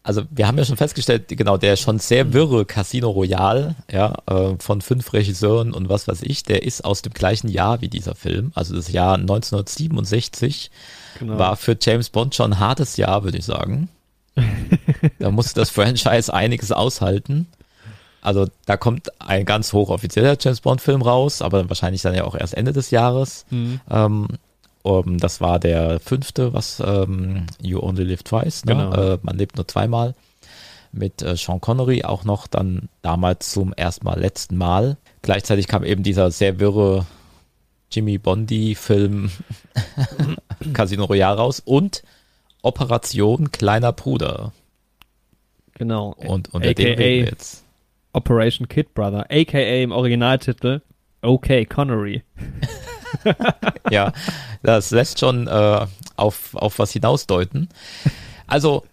[0.01, 4.55] Also wir haben ja schon festgestellt, genau, der schon sehr wirre Casino Royale, ja, äh,
[4.57, 8.15] von fünf Regisseuren und was weiß ich, der ist aus dem gleichen Jahr wie dieser
[8.15, 8.53] Film.
[8.55, 10.71] Also das Jahr 1967
[11.19, 11.37] Genau.
[11.37, 13.89] war für James Bond schon ein hartes Jahr, würde ich sagen.
[15.19, 17.47] da musste das Franchise einiges aushalten.
[18.21, 22.35] Also da kommt ein ganz hochoffizieller James Bond Film raus, aber wahrscheinlich dann ja auch
[22.35, 23.45] erst Ende des Jahres.
[23.49, 23.79] Mhm.
[23.89, 24.27] Ähm,
[24.81, 28.75] um, das war der fünfte, was ähm, You Only Live Twice, ne?
[28.75, 28.93] Genau.
[28.93, 30.15] äh, man lebt nur zweimal.
[30.91, 34.97] Mit äh, Sean Connery auch noch dann damals zum ersten Mal, letzten Mal.
[35.21, 37.05] Gleichzeitig kam eben dieser sehr wirre
[37.91, 39.31] Jimmy Bondi-Film
[40.73, 42.03] Casino Royale raus und
[42.61, 44.53] Operation Kleiner Bruder.
[45.75, 46.13] Genau.
[46.17, 47.63] Und unter dem reden wir AKA jetzt.
[48.13, 50.81] Operation Kid Brother, aka im Originaltitel
[51.21, 52.23] Okay Connery.
[53.89, 54.13] Ja,
[54.61, 57.67] das lässt schon äh, auf, auf was hinausdeuten.
[58.45, 58.83] Also,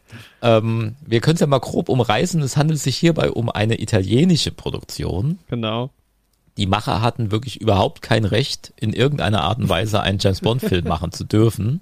[0.42, 2.40] ähm, wir können es ja mal grob umreißen.
[2.40, 5.38] Es handelt sich hierbei um eine italienische Produktion.
[5.48, 5.90] Genau.
[6.56, 10.84] Die Macher hatten wirklich überhaupt kein Recht, in irgendeiner Art und Weise einen James Bond-Film
[10.88, 11.80] machen zu dürfen.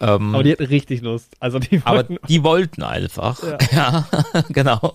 [0.00, 1.32] Ähm, Aber die hatten richtig Lust.
[1.38, 3.40] Also die aber wollten, die wollten einfach.
[3.42, 4.06] Ja, Ja.
[4.48, 4.92] genau.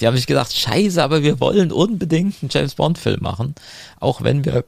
[0.00, 3.54] Die haben sich gedacht, scheiße, aber wir wollen unbedingt einen James Bond-Film machen,
[4.00, 4.64] auch wenn wir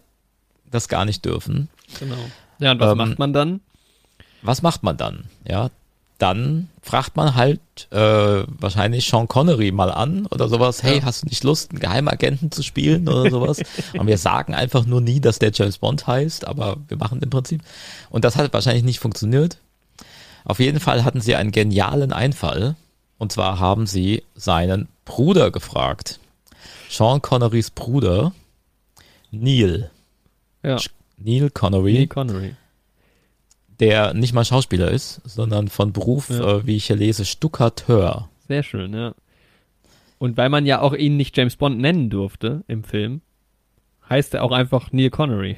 [0.70, 1.68] das gar nicht dürfen.
[1.98, 2.16] genau.
[2.60, 3.60] Ja, und was Ähm, macht man dann?
[4.42, 5.24] was macht man dann?
[5.48, 5.70] Ja,
[6.18, 10.82] dann fragt man halt äh, wahrscheinlich Sean Connery mal an oder sowas.
[10.82, 13.60] Hey, hast du nicht Lust, einen Geheimagenten zu spielen oder sowas?
[13.96, 17.30] Und wir sagen einfach nur nie, dass der James Bond heißt, aber wir machen im
[17.30, 17.62] Prinzip.
[18.10, 19.58] Und das hat wahrscheinlich nicht funktioniert.
[20.44, 22.74] Auf jeden Fall hatten sie einen genialen Einfall.
[23.18, 26.20] Und zwar haben sie seinen Bruder gefragt.
[26.88, 28.32] Sean Connerys Bruder,
[29.30, 29.90] Neil.
[30.62, 30.78] Ja.
[31.16, 32.54] Neil Connery Lee Connery.
[33.80, 36.58] der nicht mal Schauspieler ist, sondern von Beruf, Ja.
[36.58, 38.28] äh, wie ich hier lese, Stuckateur.
[38.48, 39.14] Sehr schön, ja.
[40.18, 43.20] Und weil man ja auch ihn nicht James Bond nennen durfte im Film,
[44.08, 45.56] heißt er auch einfach Neil Connery.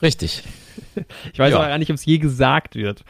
[0.00, 0.42] Richtig.
[1.32, 1.58] Ich weiß Ja.
[1.58, 3.04] aber gar nicht, ob es je gesagt wird.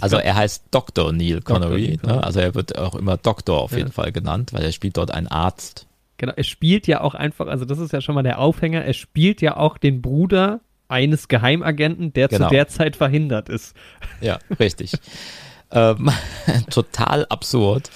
[0.00, 1.12] Also er heißt Dr.
[1.12, 1.60] Neil Dr.
[1.60, 1.80] Connery.
[1.88, 2.16] Neil Connery.
[2.18, 2.24] Ne?
[2.24, 3.78] Also er wird auch immer Doktor auf Ja.
[3.78, 5.86] jeden Fall genannt, weil er spielt dort einen Arzt.
[6.18, 8.92] Genau, er spielt ja auch einfach, also das ist ja schon mal der Aufhänger, er
[8.92, 12.48] spielt ja auch den Bruder eines Geheimagenten, der Genau.
[12.48, 13.76] zu der Zeit verhindert ist.
[14.20, 14.92] Ja, richtig.
[15.70, 16.10] ähm,
[16.70, 17.90] total absurd.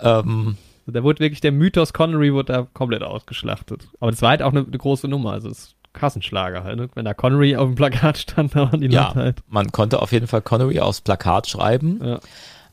[0.00, 3.86] Ähm, Also Da wurde wirklich der Mythos Connery wurde da komplett ausgeschlachtet.
[4.00, 6.76] Aber das war halt auch eine, eine große Nummer, also es ist Kassenschlager halt.
[6.76, 6.88] Ne?
[6.94, 9.42] Wenn da Connery auf dem Plakat stand, da waren die ja, Leute halt.
[9.48, 12.20] man konnte auf jeden Fall Connery aufs Plakat schreiben, Ja.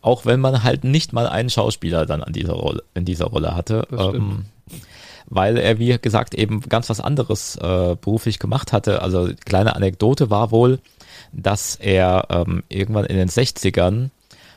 [0.01, 3.55] auch wenn man halt nicht mal einen Schauspieler dann an dieser Rolle, in dieser Rolle
[3.55, 3.87] hatte.
[3.91, 4.45] Ähm,
[5.31, 9.01] weil er, wie gesagt, eben ganz was anderes äh, beruflich gemacht hatte.
[9.03, 10.79] Also kleine Anekdote war wohl,
[11.31, 14.09] dass er ähm, irgendwann in den 60ern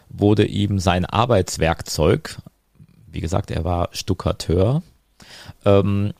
[0.08, 2.36] wurde ihm sein Arbeitswerkzeug,
[3.10, 4.82] wie gesagt, er war Stuckateur,
[5.66, 6.12] ähm,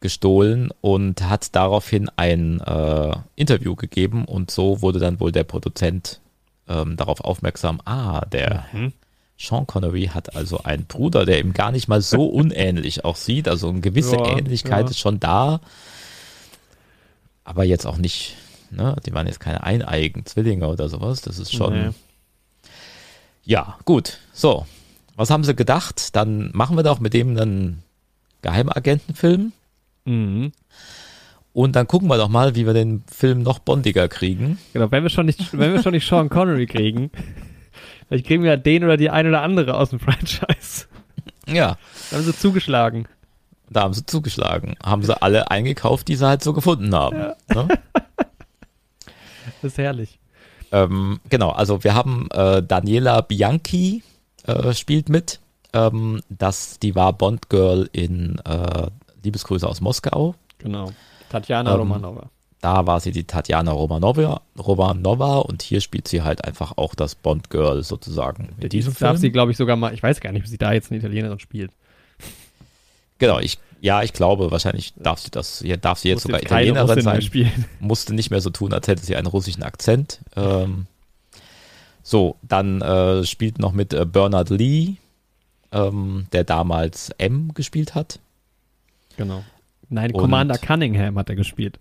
[0.00, 6.20] gestohlen und hat daraufhin ein äh, Interview gegeben und so wurde dann wohl der Produzent
[6.68, 8.92] ähm, darauf aufmerksam, ah, der Mhm.
[9.38, 13.48] Sean Connery hat also einen Bruder, der ihm gar nicht mal so unähnlich auch sieht.
[13.48, 14.90] Also eine gewisse Ja, Ähnlichkeit ja.
[14.90, 15.60] ist schon da.
[17.44, 18.34] Aber jetzt auch nicht,
[18.70, 18.96] ne?
[19.06, 21.20] Die waren jetzt keine eineigen Zwillinge oder sowas.
[21.20, 21.74] Das ist schon.
[21.88, 21.90] Nee.
[23.44, 24.18] Ja, gut.
[24.32, 24.66] So.
[25.16, 26.16] Was haben sie gedacht?
[26.16, 27.82] Dann machen wir doch mit dem einen
[28.42, 29.52] Geheimagentenfilm.
[30.06, 30.52] Mhm.
[31.52, 34.58] Und dann gucken wir doch mal, wie wir den Film noch bondiger kriegen.
[34.72, 37.10] Genau, wenn wir schon nicht, wenn wir schon nicht Sean Connery kriegen,
[38.08, 40.86] vielleicht kriegen wir ja den oder die ein oder andere aus dem Franchise.
[41.48, 41.78] Ja,
[42.10, 43.06] Da haben sie zugeschlagen.
[43.70, 44.74] da haben sie zugeschlagen.
[44.84, 47.16] Haben sie alle eingekauft, die sie halt so gefunden haben.
[47.52, 47.68] Ne?
[49.62, 50.18] Das ist herrlich.
[50.72, 54.02] Ähm, genau, also wir haben äh, Daniela Bianchi
[54.44, 55.40] äh, spielt mit.
[55.72, 58.88] Ähm, das, die war Bond-Girl in äh,
[59.26, 60.34] Liebesgrüße aus Moskau.
[60.58, 60.92] Genau.
[61.28, 62.30] Tatjana Ähm, Romanova.
[62.60, 67.14] Da war sie die Tatjana Romanova, Romanova und hier spielt sie halt einfach auch das
[67.14, 68.48] Bond-Girl sozusagen.
[68.58, 69.16] In diesem darf Film.
[69.18, 71.38] sie, glaube ich, sogar mal, ich weiß gar nicht, ob sie da jetzt eine Italienerin
[71.38, 71.70] spielt.
[73.18, 76.66] Genau, ich, ja, ich glaube, wahrscheinlich darf sie das, ja, darf sie jetzt sogar keine
[76.66, 77.22] Italienerin sein.
[77.22, 77.66] Spielen.
[77.80, 80.20] musste nicht mehr so tun, als hätte sie einen russischen Akzent.
[80.34, 80.86] Ähm,
[82.02, 84.94] so, dann äh, spielt noch mit äh, Bernard Lee,
[85.72, 88.18] ähm, der damals M gespielt hat.
[89.16, 89.42] Genau.
[89.88, 91.78] Nein, Und- Commander Cunningham hat er gespielt.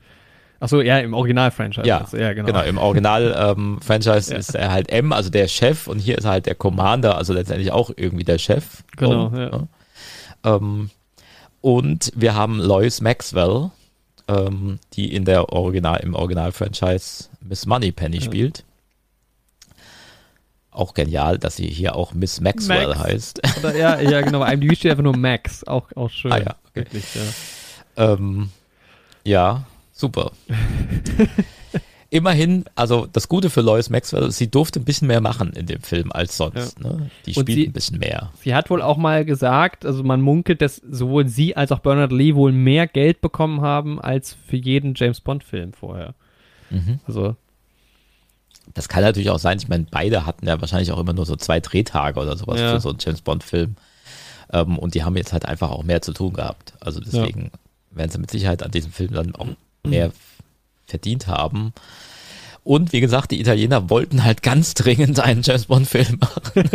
[0.60, 1.86] Achso, ja, im Original-Franchise.
[1.86, 2.48] Ja, also, ja, genau.
[2.48, 4.38] Genau, im Original-Franchise Ja.
[4.38, 7.34] ist er halt M, also der Chef, und hier ist er halt der Commander, also
[7.34, 8.84] letztendlich auch irgendwie der Chef.
[8.96, 9.50] Genau, So, ja.
[9.50, 9.68] ne?
[10.46, 10.90] ähm,
[11.62, 13.70] und wir haben Lois Maxwell,
[14.28, 18.64] ähm, die in der Original, im Original-Franchise Miss Moneypenny spielt.
[20.72, 23.00] Auch genial, dass sie hier auch Miss Maxwell Max.
[23.00, 23.42] heißt.
[23.60, 24.40] Oder, ja, ja, genau.
[24.40, 25.66] Bei IMDb steht einfach nur Max.
[25.66, 26.32] Auch, auch schön.
[26.34, 26.56] Ah, ja.
[26.76, 28.14] Wirklich, ja.
[28.14, 28.50] Ähm,
[29.24, 30.32] ja, super.
[32.12, 35.82] Immerhin, also das Gute für Lois Maxwell, sie durfte ein bisschen mehr machen in dem
[35.82, 36.80] Film als sonst.
[36.80, 37.10] Ne?
[37.26, 38.32] Die spielt sie- ein bisschen mehr.
[38.42, 42.12] Sie hat wohl auch mal gesagt, also man munkelt, dass sowohl sie als auch Bernard
[42.14, 46.14] Lee wohl mehr Geld bekommen haben als für jeden James Bond-Film vorher.
[46.70, 47.00] Mhm.
[47.08, 47.36] Also,
[48.74, 49.58] Das kann natürlich auch sein.
[49.58, 52.74] Ich meine, beide hatten ja wahrscheinlich auch immer nur so zwei Drehtage oder sowas Ja.
[52.76, 53.76] für so einen James Bond-Film.
[54.52, 56.74] Ähm, und die haben jetzt halt einfach auch mehr zu tun gehabt.
[56.80, 57.52] Also deswegen
[57.92, 59.48] werden sie mit Sicherheit an diesem Film dann auch
[59.84, 60.12] mehr
[60.86, 61.74] verdient haben.
[62.64, 66.70] Und wie gesagt, die Italiener wollten halt ganz dringend einen James Bond-Film machen.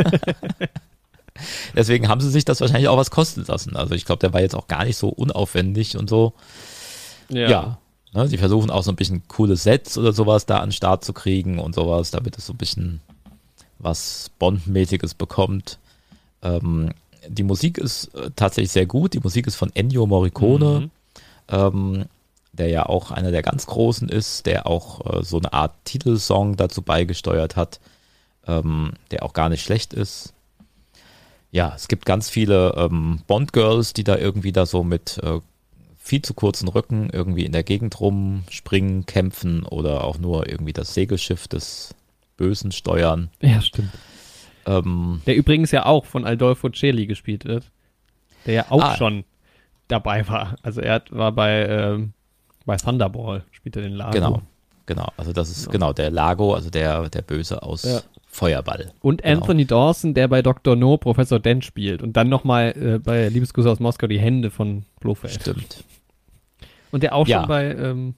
[1.75, 3.77] Deswegen haben sie sich das wahrscheinlich auch was kosten lassen.
[3.77, 6.33] Also ich glaube, der war jetzt auch gar nicht so unaufwendig und so.
[7.29, 7.79] Ja.
[8.13, 11.05] Ne, sie versuchen auch so ein bisschen coole Sets oder sowas da an den Start
[11.05, 13.01] zu kriegen und sowas, damit es so ein bisschen
[13.79, 15.79] was Bond-mäßiges bekommt.
[16.43, 16.91] Ähm,
[17.29, 19.15] die Musik ist äh, tatsächlich sehr gut.
[19.15, 20.91] Die Musik ist von Ennio Morricone, Mhm.
[21.49, 22.05] ähm,
[22.53, 26.57] der ja auch einer der ganz Großen ist, der auch äh, so eine Art Titelsong
[26.57, 27.81] dazu beigesteuert hat,
[28.47, 30.33] ähm, der auch gar nicht schlecht ist.
[31.53, 35.41] Ja, es gibt ganz viele ähm, Bond-Girls, die da irgendwie da so mit äh,
[35.99, 40.95] viel zu kurzen Rücken irgendwie in der Gegend rumspringen, kämpfen oder auch nur irgendwie das
[40.95, 41.95] Segelschiff des
[42.37, 43.31] Bösen steuern.
[43.41, 43.91] Ja, stimmt.
[44.67, 47.71] Ähm, Der übrigens ja auch von Aldolfo Celi gespielt wird.
[48.47, 48.97] Der ja auch Ah.
[48.97, 49.25] schon
[49.89, 50.57] dabei war.
[50.63, 52.13] Also er hat- war bei, ähm,
[52.67, 54.13] bei Thunderball, spielt er den Lago.
[54.13, 54.43] genau,
[54.87, 55.09] genau.
[55.17, 55.73] Also das ist Genau.
[55.73, 58.01] genau der Lago, also der, der Böse aus Ja.
[58.27, 58.93] Feuerball.
[59.01, 59.41] Und Genau.
[59.41, 60.77] Anthony Dawson, der bei Dr.
[60.77, 62.03] No Professor Dent spielt.
[62.03, 65.35] Und dann nochmal äh, bei Liebesgrüße aus Moskau die Hände von Blofeld.
[65.41, 65.85] Stimmt.
[66.93, 67.41] Und der auch Ja.
[67.41, 68.15] schon bei, ähm,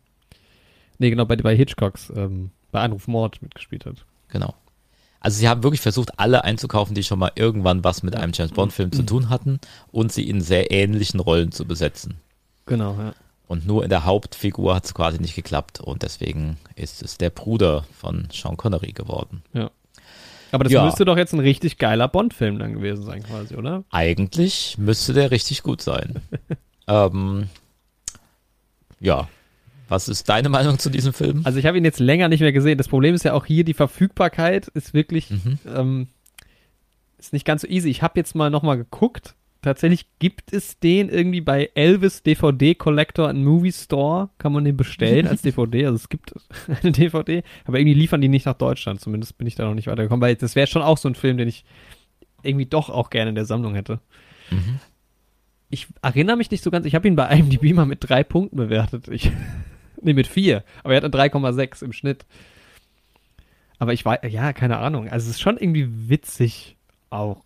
[0.99, 4.05] nee, genau, bei, bei Hitchcocks ähm, bei Anruf Mord mitgespielt hat.
[4.29, 4.55] Genau.
[5.25, 8.51] Also sie haben wirklich versucht, alle einzukaufen, die schon mal irgendwann was mit einem James
[8.51, 9.61] Bond-Film zu tun hatten
[9.93, 12.17] und sie in sehr ähnlichen Rollen zu besetzen.
[12.67, 13.15] Genau, ja.
[13.47, 17.31] Und nur in der Hauptfigur hat es quasi nicht geklappt und deswegen ist es der
[17.31, 19.43] Bruder von Sean Connery geworden.
[19.53, 19.71] Ja.
[20.51, 20.85] Aber das Ja.
[20.85, 23.85] müsste doch jetzt ein richtig geiler Bond-Film dann gewesen sein, quasi, oder?
[23.91, 26.17] Eigentlich müsste der richtig gut sein.
[26.89, 27.49] ähm,
[28.99, 29.29] ja.
[29.93, 31.43] Was ist deine Meinung zu diesem Film?
[31.45, 32.79] Also ich habe ihn jetzt länger nicht mehr gesehen.
[32.79, 35.59] Das Problem ist ja auch hier, die Verfügbarkeit ist wirklich, Mhm.
[35.75, 36.07] ähm,
[37.19, 37.91] ist nicht ganz so easy.
[37.91, 39.35] Ich habe jetzt mal nochmal geguckt.
[39.61, 44.31] Tatsächlich gibt es den irgendwie bei Elvis DVD Collector and Movie Store.
[44.39, 45.85] Kann man den bestellen als DVD.
[45.87, 46.33] Also es gibt
[46.83, 47.43] eine DVD.
[47.67, 49.01] Aber irgendwie liefern die nicht nach Deutschland.
[49.01, 50.21] Zumindest bin ich da noch nicht weitergekommen.
[50.23, 51.65] Weil das wäre schon auch so ein Film, den ich
[52.43, 54.01] irgendwie doch auch gerne in der Sammlung hätte.
[54.51, 54.81] Mhm.
[55.71, 56.85] Ich erinnere mich nicht so ganz.
[56.87, 59.07] Ich habe ihn bei IMDb mal mit drei Punkten bewertet.
[59.09, 59.31] Ich,
[60.03, 60.65] nee, mit vier.
[60.85, 62.25] Aber er hat eine 3,6 im Schnitt.
[63.79, 65.09] Aber ich weiß, ja, keine Ahnung.
[65.09, 66.77] Also es ist schon irgendwie witzig
[67.11, 67.43] auch.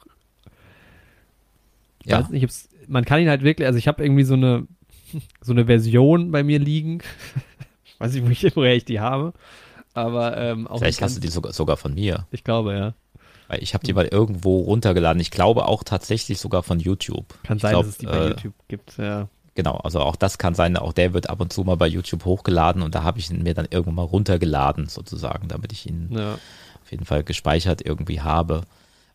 [2.04, 2.20] Ich Ja.
[2.20, 4.66] weiß nicht, ob's, man kann ihn halt wirklich, also ich habe irgendwie so eine,
[5.40, 7.00] so eine Version bei mir liegen.
[7.84, 9.32] ich weiß nicht, wo ich, woher ich die habe.
[9.94, 12.26] Aber ähm, auch Vielleicht hast du die sogar, sogar von mir.
[12.30, 12.94] Ich glaube, ja.
[13.48, 15.20] Weil ich habe die mal irgendwo runtergeladen.
[15.20, 17.26] Ich glaube auch tatsächlich sogar von YouTube.
[17.44, 19.28] Kann ich sein, glaub, dass es die bei äh, YouTube gibt, ja.
[19.56, 20.76] Genau, also auch das kann sein.
[20.76, 23.42] Auch der wird ab und zu mal bei YouTube hochgeladen und da habe ich ihn
[23.42, 26.34] mir dann irgendwann mal runtergeladen, sozusagen, damit ich ihn ja.
[26.34, 28.62] auf jeden Fall gespeichert irgendwie habe.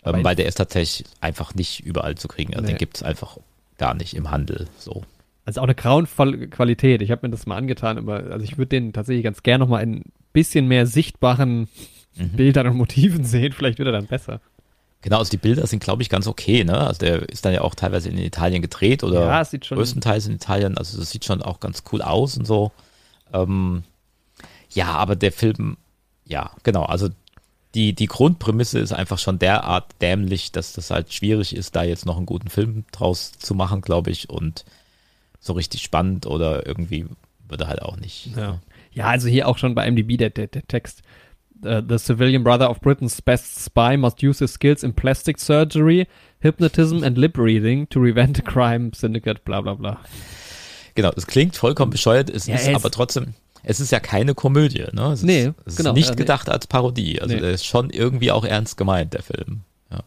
[0.04, 2.54] Ähm, weil der ist tatsächlich einfach nicht überall zu kriegen.
[2.56, 2.74] Also Nee.
[2.74, 3.38] den gibt es einfach
[3.78, 4.68] gar nicht im Handel.
[4.80, 5.04] So.
[5.46, 7.04] Also auch eine grauenvolle Qualität.
[7.04, 9.68] Ich habe mir das mal angetan, aber also ich würde den tatsächlich ganz gern noch
[9.68, 11.68] mal in ein bisschen mehr sichtbaren
[12.18, 12.30] Mhm.
[12.36, 13.54] Bildern und Motiven sehen.
[13.54, 14.42] Vielleicht wird er dann besser.
[15.02, 16.78] Genau, also die Bilder sind, glaube ich, ganz okay, ne?
[16.78, 19.78] Also der ist dann ja auch teilweise in Italien gedreht oder ja, sieht schon.
[19.78, 20.78] größtenteils in Italien.
[20.78, 22.72] Also das sieht schon auch ganz cool aus und so.
[23.34, 23.84] Ähm,
[24.70, 25.78] ja, aber der Film,
[26.26, 27.10] ja, genau, also
[27.74, 32.06] die, die Grundprämisse ist einfach schon derart dämlich, dass das halt schwierig ist, da jetzt
[32.06, 34.30] noch einen guten Film draus zu machen, glaube ich.
[34.30, 34.66] Und
[35.40, 37.08] so richtig spannend oder irgendwie
[37.48, 38.36] würde halt auch nicht.
[38.36, 38.60] Ja.
[38.94, 41.02] ja, also hier auch schon bei MDB der, der, der Text.
[41.64, 46.08] Uh, the civilian brother of Britain's best spy must use his skills in plastic surgery,
[46.40, 50.00] hypnotism and lip reading to prevent a crime syndicate, bla bla bla.
[50.96, 54.34] Genau, es klingt vollkommen bescheuert, es Ja, ist es- aber trotzdem, es ist ja keine
[54.34, 55.12] Komödie, ne?
[55.14, 56.18] Es Nee, ist, es genau, ist nicht ja, nee.
[56.18, 57.22] gedacht als Parodie.
[57.22, 57.42] Also Nee.
[57.42, 59.62] der ist schon irgendwie auch ernst gemeint, der Film.
[59.92, 60.00] Ja,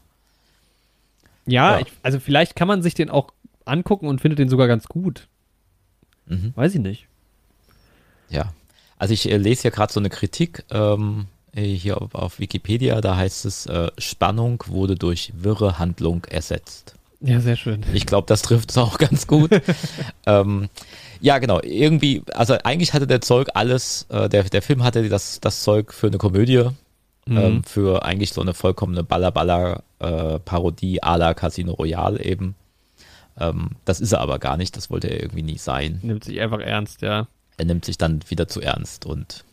[1.46, 1.78] Ja.
[1.80, 3.32] Ich, also vielleicht kann man sich den auch
[3.64, 5.28] angucken und findet den sogar ganz gut.
[6.26, 6.52] Mhm.
[6.56, 7.06] Weiß ich nicht.
[8.28, 8.52] Ja.
[8.98, 13.00] Also ich äh, lese hier gerade so eine Kritik ähm, äh, hier auf, auf Wikipedia,
[13.00, 16.94] da heißt es, äh, Spannung wurde durch wirre Handlung ersetzt.
[17.20, 17.84] Ja, sehr schön.
[17.94, 19.50] Ich glaube, das trifft es auch ganz gut.
[20.26, 20.68] ähm,
[21.20, 21.60] ja, genau.
[21.62, 25.92] Irgendwie, also eigentlich hatte der Zeug alles, äh, der, der Film hatte das, das Zeug
[25.94, 26.64] für eine Komödie,
[27.26, 27.36] Mhm.
[27.38, 32.54] ähm, für eigentlich so eine vollkommene Baller-Baller-Parodie à la Casino Royale eben.
[33.40, 36.00] Ähm, das ist er aber gar nicht, das wollte er irgendwie nie sein.
[36.02, 37.26] Nimmt sich einfach ernst, ja.
[37.56, 39.44] Er nimmt sich dann wieder zu ernst und.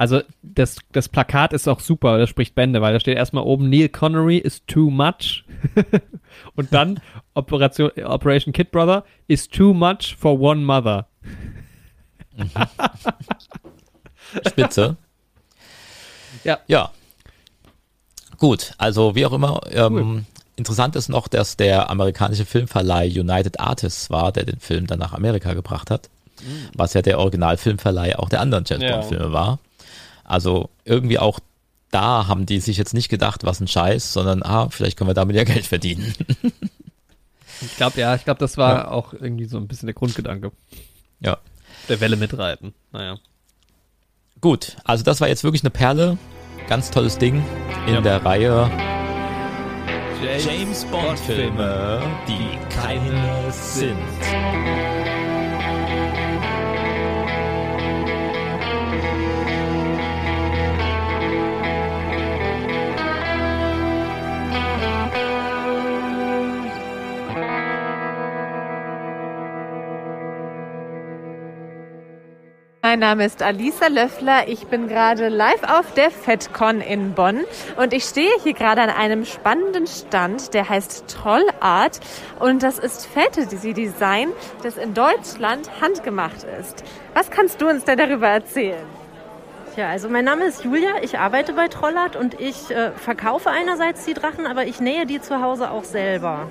[0.00, 3.68] Also das, das Plakat ist auch super, das spricht Bände, weil da steht erstmal oben
[3.68, 5.44] Neil Connery is too much
[6.56, 7.00] und dann
[7.34, 11.06] Operation, Operation Kid Brother is too much for one mother.
[14.48, 14.96] Spitze.
[16.44, 16.60] Ja.
[16.66, 16.92] Ja.
[18.38, 20.24] Gut, also wie auch immer, ähm,
[20.56, 25.12] interessant ist noch, dass der amerikanische Filmverleih United Artists war, der den Film dann nach
[25.12, 26.08] Amerika gebracht hat,
[26.74, 28.92] was ja der Originalfilmverleih auch der anderen James Ja.
[28.92, 29.58] Bond Filme war.
[30.30, 31.40] Also irgendwie auch
[31.90, 35.14] da haben die sich jetzt nicht gedacht, was ein Scheiß, sondern ah, vielleicht können wir
[35.14, 36.14] damit ja Geld verdienen.
[37.62, 38.90] Ich glaube, ja, ich glaube, das war Ja.
[38.90, 40.50] auch irgendwie so ein bisschen der Grundgedanke.
[41.20, 41.36] ja.
[41.90, 42.72] Der Welle mitreiten.
[42.90, 43.18] Naja.
[44.40, 46.16] Gut, also das war jetzt wirklich eine Perle.
[46.70, 47.44] Ganz tolles Ding
[47.86, 48.00] in Ja.
[48.00, 48.70] der Reihe
[50.42, 53.98] James Bond Filme, die keine sind.
[72.82, 74.48] Mein Name ist Alisa Löffler.
[74.48, 77.40] Ich bin gerade live auf der FedCon in Bonn
[77.76, 82.00] und ich stehe hier gerade an einem spannenden Stand, der heißt Trollart
[82.38, 84.30] und das ist Fantasy Design,
[84.62, 86.82] das in Deutschland handgemacht ist.
[87.12, 88.86] Was kannst du uns denn darüber erzählen?
[89.76, 94.06] Ja, also mein Name ist Julia, ich arbeite bei Trollart und ich äh, verkaufe einerseits
[94.06, 96.48] die Drachen, aber ich nähe die zu Hause auch selber.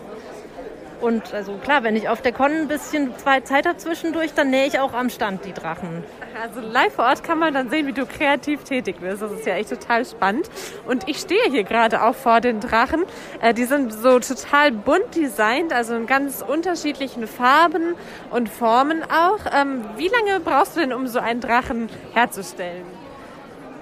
[1.01, 4.67] Und also klar, wenn ich auf der Con ein bisschen Zeit habe zwischendurch, dann nähe
[4.67, 6.03] ich auch am Stand die Drachen.
[6.41, 9.21] Also live vor Ort kann man dann sehen, wie du kreativ tätig wirst.
[9.21, 10.49] Das ist ja echt total spannend.
[10.87, 13.03] Und ich stehe hier gerade auch vor den Drachen.
[13.41, 17.95] Äh, die sind so total bunt designt, also in ganz unterschiedlichen Farben
[18.29, 19.39] und Formen auch.
[19.53, 22.98] Ähm, wie lange brauchst du denn, um so einen Drachen herzustellen?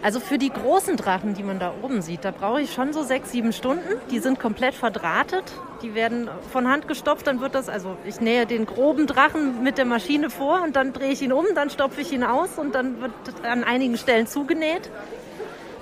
[0.07, 3.03] Also für die großen Drachen, die man da oben sieht, da brauche ich schon so
[3.03, 3.99] sechs, sieben Stunden.
[4.09, 5.43] Die sind komplett verdrahtet.
[5.81, 7.27] Die werden von Hand gestopft.
[7.27, 10.93] Dann wird das, also ich nähe den groben Drachen mit der Maschine vor und dann
[10.93, 13.11] drehe ich ihn um, dann stopfe ich ihn aus und dann wird
[13.43, 14.89] an einigen Stellen zugenäht.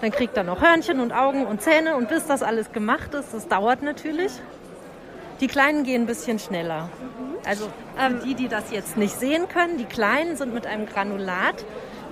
[0.02, 3.32] Dann kriegt er noch Hörnchen und Augen und Zähne und bis das alles gemacht ist,
[3.32, 4.32] das dauert natürlich.
[5.40, 6.90] Die Kleinen gehen ein bisschen schneller.
[7.46, 7.70] Also
[8.00, 11.64] ähm, die, die das jetzt nicht sehen können, die Kleinen sind mit einem Granulat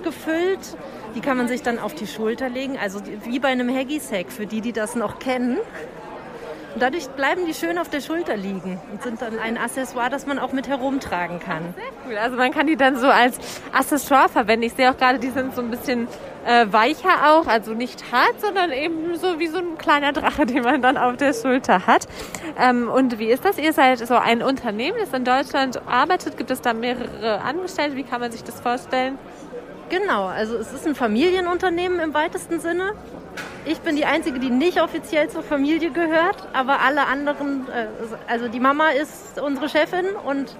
[0.04, 0.76] gefüllt.
[1.14, 4.46] Die kann man sich dann auf die Schulter legen, also wie bei einem Haggy-Sack, für
[4.46, 5.58] die, die das noch kennen.
[6.74, 10.26] Und dadurch bleiben die schön auf der Schulter liegen und sind dann ein Accessoire, das
[10.26, 11.72] man auch mit herumtragen kann.
[11.76, 12.18] Sehr cool.
[12.18, 13.38] Also man kann die dann so als
[13.72, 14.64] Accessoire verwenden.
[14.64, 16.08] Ich sehe auch gerade, die sind so ein bisschen
[16.44, 20.64] äh, weicher auch, also nicht hart, sondern eben so wie so ein kleiner Drache, den
[20.64, 22.08] man dann auf der Schulter hat.
[22.58, 23.56] Ähm, und wie ist das?
[23.56, 26.36] Ihr seid so ein Unternehmen, das in Deutschland arbeitet.
[26.36, 27.94] Gibt es da mehrere Angestellte?
[27.94, 29.16] Wie kann man sich das vorstellen?
[29.90, 32.92] Genau, also es ist ein Familienunternehmen im weitesten Sinne.
[33.66, 37.86] Ich bin die Einzige, die nicht offiziell zur Familie gehört, aber alle anderen, äh,
[38.26, 40.56] also die Mama ist unsere Chefin und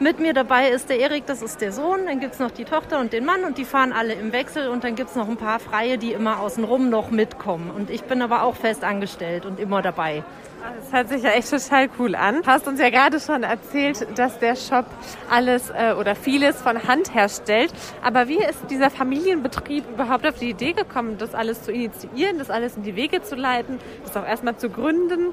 [0.00, 2.64] mit mir dabei ist der Erik, das ist der Sohn, dann gibt es noch die
[2.64, 5.28] Tochter und den Mann und die fahren alle im Wechsel und dann gibt es noch
[5.28, 7.70] ein paar Freie, die immer außenrum noch mitkommen.
[7.70, 10.24] Und ich bin aber auch fest angestellt und immer dabei.
[10.64, 12.40] Das hört sich ja echt total cool an.
[12.40, 14.86] Du hast uns ja gerade schon erzählt, dass der Shop
[15.30, 17.70] alles äh, oder vieles von Hand herstellt.
[18.02, 22.48] Aber wie ist dieser Familienbetrieb überhaupt auf die Idee gekommen, das alles zu initiieren, das
[22.48, 25.32] alles in die Wege zu leiten, das auch erstmal zu gründen?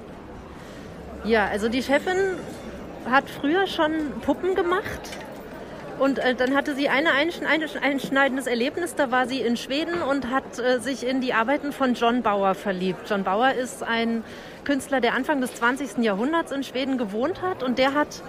[1.23, 2.17] Ja, also die Chefin
[3.09, 3.91] hat früher schon
[4.25, 5.17] Puppen gemacht
[5.97, 8.95] und äh, dann hatte sie eine einschneidendes Erlebnis.
[8.95, 12.53] Da war sie in Schweden und hat äh, sich in die Arbeiten von John Bauer
[12.53, 13.09] verliebt.
[13.09, 14.23] John Bauer ist ein
[14.63, 15.97] Künstler, der Anfang des 20.
[15.99, 18.21] Jahrhunderts in Schweden gewohnt hat und der hat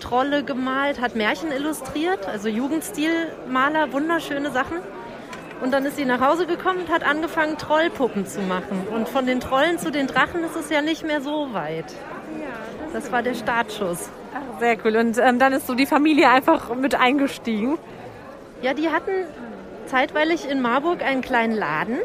[0.00, 4.78] Trolle gemalt, hat Märchen illustriert, also Jugendstilmaler, wunderschöne Sachen.
[5.62, 8.86] Und dann ist sie nach Hause gekommen und hat angefangen, Trollpuppen zu machen.
[8.92, 11.86] Und von den Trollen zu den Drachen ist es ja nicht mehr so weit.
[12.92, 14.10] Das war der Startschuss.
[14.34, 14.96] Ach, sehr cool.
[14.96, 17.78] Und ähm, dann ist so die Familie einfach mit eingestiegen.
[18.62, 19.12] Ja, die hatten
[19.86, 21.98] zeitweilig in Marburg einen kleinen Laden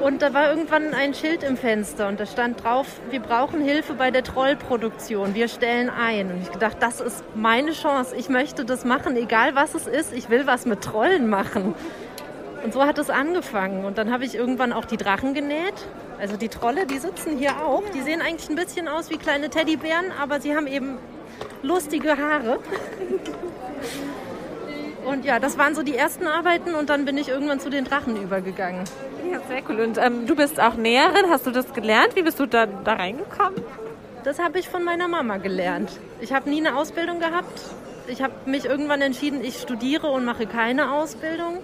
[0.00, 3.94] und da war irgendwann ein Schild im Fenster und da stand drauf, wir brauchen Hilfe
[3.94, 6.30] bei der Trollproduktion, wir stellen ein.
[6.30, 10.12] Und ich gedacht, das ist meine Chance, ich möchte das machen, egal was es ist,
[10.12, 11.74] ich will was mit Trollen machen.
[12.64, 13.84] Und so hat es angefangen.
[13.84, 15.74] Und dann habe ich irgendwann auch die Drachen genäht.
[16.18, 17.82] Also die Trolle, die sitzen hier auch.
[17.94, 20.96] Die sehen eigentlich ein bisschen aus wie kleine Teddybären, aber sie haben eben
[21.62, 22.58] lustige Haare.
[25.04, 27.84] Und ja, das waren so die ersten Arbeiten und dann bin ich irgendwann zu den
[27.84, 28.84] Drachen übergegangen.
[29.30, 29.80] Ja, sehr cool.
[29.80, 31.28] Und ähm, du bist auch Näherin.
[31.28, 32.16] Hast du das gelernt?
[32.16, 33.62] Wie bist du da, da reingekommen?
[34.24, 35.90] Das habe ich von meiner Mama gelernt.
[36.20, 37.60] Ich habe nie eine Ausbildung gehabt.
[38.06, 41.58] Ich habe mich irgendwann entschieden, ich studiere und mache keine Ausbildung,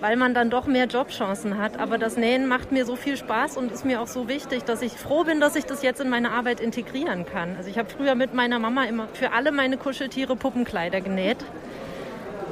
[0.00, 1.78] weil man dann doch mehr Jobchancen hat.
[1.78, 4.82] Aber das Nähen macht mir so viel Spaß und ist mir auch so wichtig, dass
[4.82, 7.56] ich froh bin, dass ich das jetzt in meine Arbeit integrieren kann.
[7.56, 11.38] Also ich habe früher mit meiner Mama immer für alle meine Kuscheltiere Puppenkleider genäht.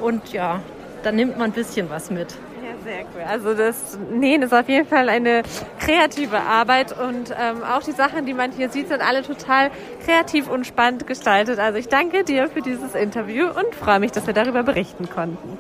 [0.01, 0.61] Und ja,
[1.03, 2.37] dann nimmt man ein bisschen was mit.
[2.85, 3.23] Sehr cool.
[3.27, 5.43] Also das Nähen ist auf jeden Fall eine
[5.79, 9.71] kreative Arbeit und ähm, auch die Sachen, die man hier sieht, sind alle total
[10.05, 11.59] kreativ und spannend gestaltet.
[11.59, 15.59] Also ich danke dir für dieses Interview und freue mich, dass wir darüber berichten konnten.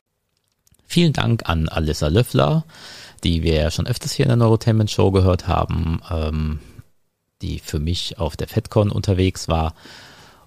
[0.86, 2.64] Vielen Dank an Alissa Löffler,
[3.24, 6.60] die wir ja schon öfters hier in der Neurotainment Show gehört haben, ähm,
[7.40, 9.74] die für mich auf der FedCon unterwegs war.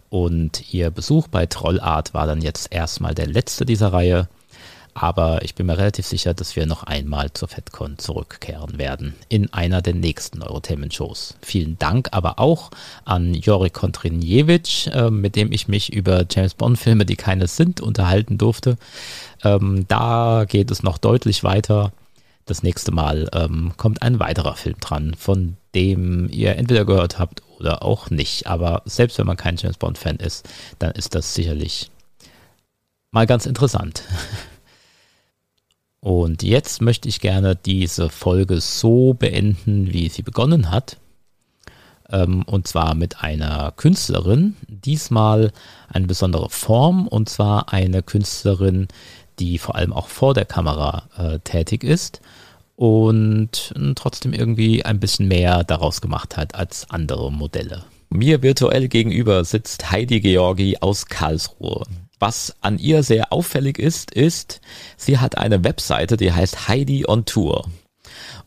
[0.09, 4.27] Und ihr Besuch bei Trollart war dann jetzt erstmal der letzte dieser Reihe.
[4.93, 9.53] Aber ich bin mir relativ sicher, dass wir noch einmal zur FedCon zurückkehren werden in
[9.53, 11.35] einer der nächsten Eurotainment-Shows.
[11.39, 12.71] Vielen Dank aber auch
[13.05, 18.39] an Jori Kontrinjewitsch, äh, mit dem ich mich über James Bond-Filme, die keines sind, unterhalten
[18.39, 18.77] durfte.
[19.43, 21.91] Ähm, da geht es noch deutlich weiter.
[22.47, 27.43] Das nächste Mal ähm, kommt ein weiterer Film dran, von dem ihr entweder gehört habt
[27.59, 28.47] oder auch nicht.
[28.47, 30.47] Aber selbst wenn man kein James Bond-Fan ist,
[30.79, 31.91] dann ist das sicherlich
[33.11, 34.03] mal ganz interessant.
[35.99, 40.95] Und jetzt möchte ich gerne diese Folge so beenden, wie sie begonnen hat.
[42.09, 44.55] Ähm, und zwar mit einer Künstlerin.
[44.69, 45.51] Diesmal
[45.89, 47.09] eine besondere Form.
[47.09, 48.87] Und zwar eine Künstlerin,
[49.39, 52.21] die vor allem auch vor der Kamera äh, tätig ist
[52.77, 57.83] und trotzdem irgendwie ein bisschen mehr daraus gemacht hat als andere Modelle.
[58.09, 61.83] Mir virtuell gegenüber sitzt Heidi Georgi aus Karlsruhe.
[62.19, 64.61] Was an ihr sehr auffällig ist, ist,
[64.95, 67.67] sie hat eine Webseite, die heißt Heidi on Tour.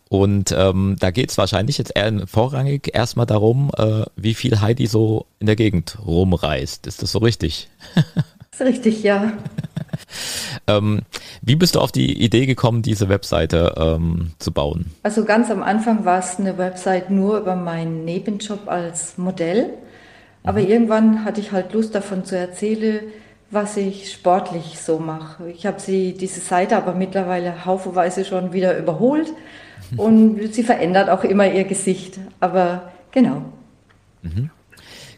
[0.08, 4.86] Und ähm, da geht es wahrscheinlich jetzt eher vorrangig erstmal darum, äh, wie viel Heidi
[4.86, 6.86] so in der Gegend rumreist.
[6.86, 7.68] Ist das so richtig?
[8.52, 9.32] ist richtig, ja.
[10.66, 11.00] ähm,
[11.42, 14.92] wie bist du auf die Idee gekommen, diese Webseite ähm, zu bauen?
[15.02, 19.70] Also ganz am Anfang war es eine Website nur über meinen Nebenjob als Modell.
[20.42, 20.68] Aber mhm.
[20.68, 23.00] irgendwann hatte ich halt Lust davon zu erzählen,
[23.50, 25.50] was ich sportlich so mache.
[25.50, 29.32] Ich habe sie, diese Seite aber mittlerweile haufenweise schon wieder überholt
[29.96, 32.18] und sie verändert auch immer ihr Gesicht.
[32.38, 33.42] Aber genau.
[34.22, 34.50] Mhm.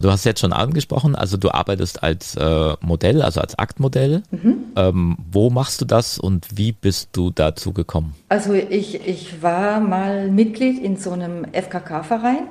[0.02, 4.24] Du hast jetzt schon angesprochen, also du arbeitest als äh, Modell, also als Aktmodell.
[4.32, 4.64] Mhm.
[4.74, 8.16] Ähm, wo machst du das und wie bist du dazu gekommen?
[8.28, 12.48] Also ich, ich war mal Mitglied in so einem FKK-Verein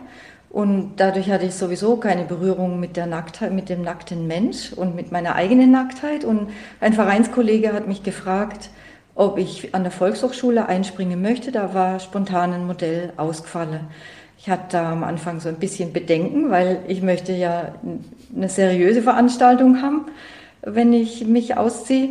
[0.49, 4.95] und dadurch hatte ich sowieso keine Berührung mit der Nacktheit, mit dem nackten Mensch und
[4.95, 6.23] mit meiner eigenen Nacktheit.
[6.23, 8.69] Und ein Vereinskollege hat mich gefragt,
[9.13, 11.51] ob ich an der Volkshochschule einspringen möchte.
[11.51, 13.87] Da war spontan ein Modell ausgefallen.
[14.43, 17.75] Ich hatte da am Anfang so ein bisschen Bedenken, weil ich möchte ja
[18.35, 20.07] eine seriöse Veranstaltung haben,
[20.63, 22.09] wenn ich mich ausziehe.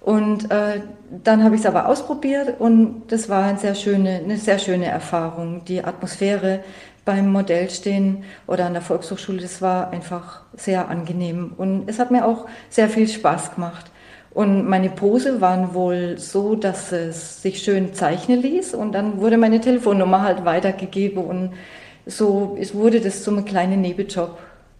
[0.00, 0.80] Und äh,
[1.22, 4.86] dann habe ich es aber ausprobiert und das war eine sehr schöne, eine sehr schöne
[4.86, 5.64] Erfahrung.
[5.66, 6.64] Die Atmosphäre
[7.04, 12.26] beim Modellstehen oder an der Volkshochschule, das war einfach sehr angenehm und es hat mir
[12.26, 13.92] auch sehr viel Spaß gemacht.
[14.38, 19.36] Und meine Pose waren wohl so, dass es sich schön zeichnen ließ und dann wurde
[19.36, 21.54] meine Telefonnummer halt weitergegeben und
[22.06, 24.38] so es wurde das so ein kleiner Nebenjob.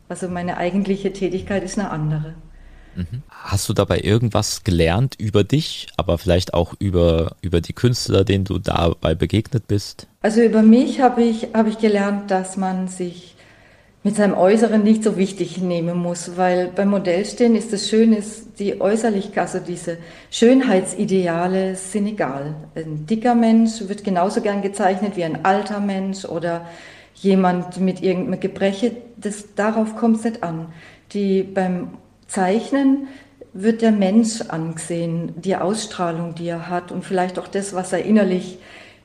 [0.09, 2.35] Also meine eigentliche Tätigkeit ist eine andere.
[2.95, 3.25] Mhm.
[3.31, 8.45] Hast du dabei irgendwas gelernt über dich, aber vielleicht auch über, über die Künstler, denen
[8.45, 10.07] du dabei begegnet bist?
[10.23, 13.35] Also über mich habe ich, hab ich gelernt, dass man sich
[14.05, 18.23] mit seinem Äußeren nicht so wichtig nehmen muss, weil beim Modellstehen ist das Schöne,
[18.59, 19.99] die Äußerlichkeit, also diese
[20.31, 22.55] Schönheitsideale sind egal.
[22.75, 26.67] Ein dicker Mensch wird genauso gern gezeichnet wie ein alter Mensch oder
[27.17, 28.93] jemand mit irgendeinem Gebreche.
[29.17, 30.67] Das, darauf kommt es nicht an.
[31.13, 33.09] Die, beim Zeichnen
[33.53, 38.05] wird der Mensch angesehen, die Ausstrahlung, die er hat und vielleicht auch das, was er
[38.05, 38.59] innerlich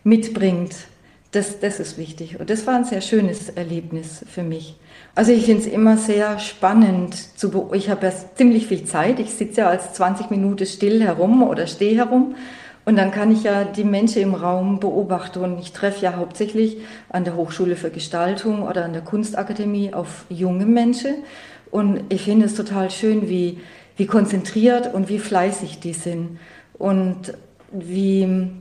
[0.04, 0.76] mitbringt.
[1.34, 2.40] Das, das ist wichtig.
[2.40, 4.78] Und das war ein sehr schönes Erlebnis für mich.
[5.16, 7.76] Also ich finde es immer sehr spannend zu beobachten.
[7.76, 9.20] Ich habe ja ziemlich viel Zeit.
[9.20, 12.36] Ich sitze ja als 20 Minuten still herum oder stehe herum.
[12.86, 15.40] Und dann kann ich ja die Menschen im Raum beobachten.
[15.40, 16.78] Und ich treffe ja hauptsächlich
[17.10, 21.16] an der Hochschule für Gestaltung oder an der Kunstakademie auf junge Menschen.
[21.72, 23.60] Und ich finde es total schön, wie,
[23.98, 26.38] wie konzentriert und wie fleißig die sind.
[26.78, 27.34] Und
[27.72, 28.52] wie,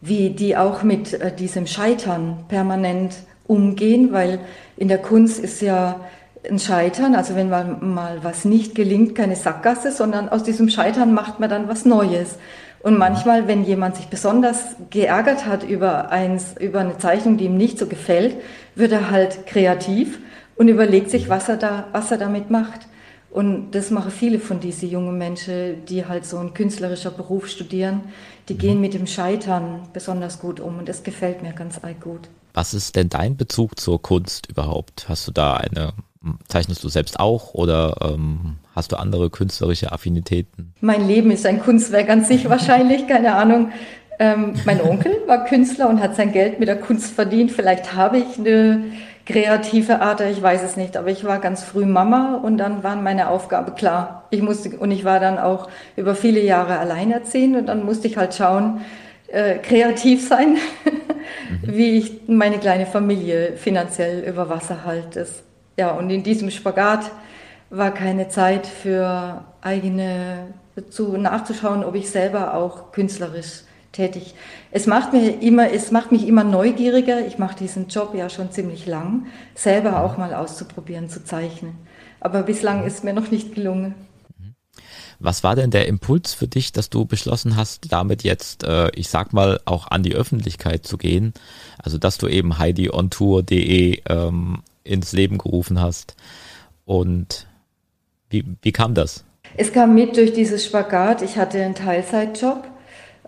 [0.00, 3.14] wie die auch mit äh, diesem Scheitern permanent
[3.46, 4.40] umgehen, weil
[4.76, 6.00] in der Kunst ist ja
[6.48, 11.12] ein Scheitern, also wenn man mal was nicht gelingt, keine Sackgasse, sondern aus diesem Scheitern
[11.12, 12.36] macht man dann was Neues.
[12.80, 17.56] Und manchmal, wenn jemand sich besonders geärgert hat über, eins, über eine Zeichnung, die ihm
[17.56, 18.36] nicht so gefällt,
[18.76, 20.20] wird er halt kreativ
[20.56, 22.87] und überlegt sich, was er, da, was er damit macht.
[23.30, 28.00] Und das machen viele von diesen jungen Menschen, die halt so ein künstlerischer Beruf studieren.
[28.48, 32.28] Die gehen mit dem Scheitern besonders gut um und das gefällt mir ganz gut.
[32.54, 35.08] Was ist denn dein Bezug zur Kunst überhaupt?
[35.08, 35.92] Hast du da eine,
[36.48, 40.72] zeichnest du selbst auch oder ähm, hast du andere künstlerische Affinitäten?
[40.80, 43.72] Mein Leben ist ein Kunstwerk an sich wahrscheinlich, keine Ahnung.
[44.18, 47.52] Ähm, mein Onkel war Künstler und hat sein Geld mit der Kunst verdient.
[47.52, 48.84] Vielleicht habe ich eine
[49.28, 52.96] kreative Ader, ich weiß es nicht, aber ich war ganz früh Mama und dann war
[52.96, 54.24] meine Aufgabe klar.
[54.30, 58.16] Ich musste, und ich war dann auch über viele Jahre alleinerziehend und dann musste ich
[58.16, 58.80] halt schauen,
[59.26, 60.52] äh, kreativ sein,
[60.84, 61.60] mhm.
[61.62, 65.26] wie ich meine kleine Familie finanziell über Wasser halte.
[65.78, 67.10] Ja, und in diesem Spagat
[67.68, 70.54] war keine Zeit für eigene,
[70.88, 73.64] zu, nachzuschauen, ob ich selber auch künstlerisch
[73.98, 74.34] tätig.
[74.70, 77.26] Es macht mir immer, es macht mich immer neugieriger.
[77.26, 81.74] Ich mache diesen Job ja schon ziemlich lang, selber auch mal auszuprobieren, zu zeichnen.
[82.20, 83.94] Aber bislang ist mir noch nicht gelungen.
[85.20, 89.08] Was war denn der Impuls für dich, dass du beschlossen hast, damit jetzt, äh, ich
[89.08, 91.34] sag mal, auch an die Öffentlichkeit zu gehen?
[91.82, 96.14] Also, dass du eben heidiontour.de ähm, ins Leben gerufen hast.
[96.84, 97.48] Und
[98.30, 99.24] wie, wie kam das?
[99.56, 101.22] Es kam mit durch dieses Spagat.
[101.22, 102.62] Ich hatte einen Teilzeitjob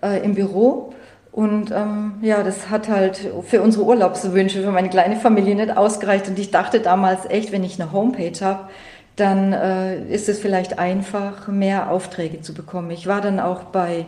[0.03, 0.93] äh, im Büro.
[1.33, 6.29] Und ähm, ja, das hat halt für unsere Urlaubswünsche, für meine kleine Familie nicht ausgereicht.
[6.29, 8.69] Und ich dachte damals echt, wenn ich eine Homepage habe,
[9.17, 12.91] dann äh, ist es vielleicht einfach, mehr Aufträge zu bekommen.
[12.91, 14.07] Ich war dann auch bei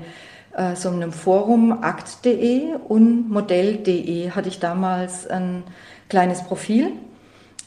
[0.57, 5.63] äh, so einem Forum, akt.de und modell.de hatte ich damals ein
[6.09, 6.93] kleines Profil.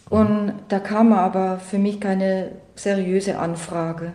[0.09, 4.13] Und da kam aber für mich keine seriöse Anfrage.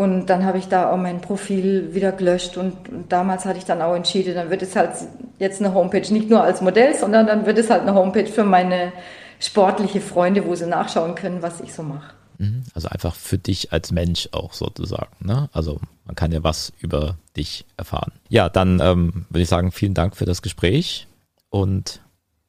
[0.00, 3.66] Und dann habe ich da auch mein Profil wieder gelöscht und, und, damals hatte ich
[3.66, 4.92] dann auch entschieden, dann wird es halt
[5.38, 8.44] jetzt eine Homepage, nicht nur als Modell, sondern dann wird es halt eine Homepage für
[8.44, 8.94] meine
[9.40, 12.14] sportliche Freunde, wo sie nachschauen können, was ich so mache.
[12.38, 12.62] Mhm.
[12.72, 15.14] Also einfach für dich als Mensch auch sozusagen.
[15.20, 15.50] Ne?
[15.52, 18.12] Also man kann ja was über dich erfahren.
[18.30, 21.08] Ja, dann ähm, würde ich sagen, vielen Dank für das Gespräch
[21.50, 22.00] und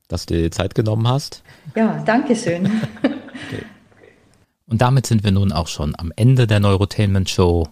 [0.07, 1.43] dass du dir Zeit genommen hast.
[1.75, 2.71] Ja, danke schön.
[4.71, 7.67] Und damit sind wir nun auch schon am Ende der Neurotainment Show.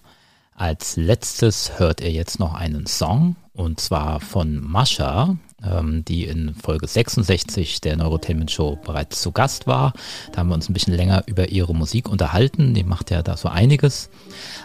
[0.54, 6.54] Als letztes hört ihr jetzt noch einen Song und zwar von Mascha, ähm, die in
[6.54, 9.94] Folge 66 der Neurotainment Show bereits zu Gast war.
[10.34, 12.74] Da haben wir uns ein bisschen länger über ihre Musik unterhalten.
[12.74, 14.10] Die macht ja da so einiges.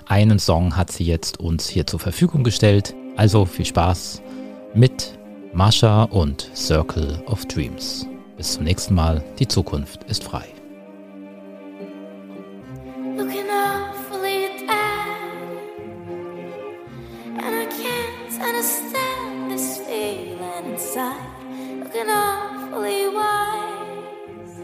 [0.06, 2.96] Einen Song hat sie jetzt uns hier zur Verfügung gestellt.
[3.16, 4.22] Also viel Spaß
[4.74, 5.16] mit
[5.52, 8.08] Mascha und Circle of Dreams.
[8.36, 9.22] Bis zum nächsten Mal.
[9.38, 10.53] Die Zukunft ist frei.
[13.16, 15.46] looking awfully dead.
[17.42, 21.30] And I can't understand this feeling inside,
[21.80, 24.54] looking awfully wise.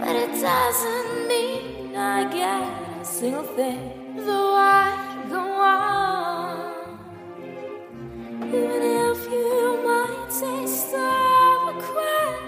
[0.00, 6.72] But it doesn't mean I get a single thing, though I go on.
[8.48, 11.42] Even if you might say stop
[12.04, 12.38] I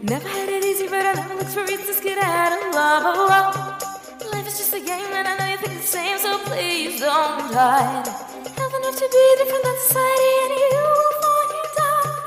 [0.02, 3.04] Never had it easy, but I never looked for reasons to get out of love
[3.14, 4.32] alone.
[4.32, 7.52] Life is just a game, and I know you think the same, so please don't
[7.54, 12.22] hide Have enough to be different than society, and you will find you die.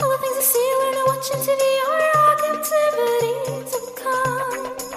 [0.00, 3.34] All the things I see, learn to watch TV or your captivity.
[3.70, 4.89] So come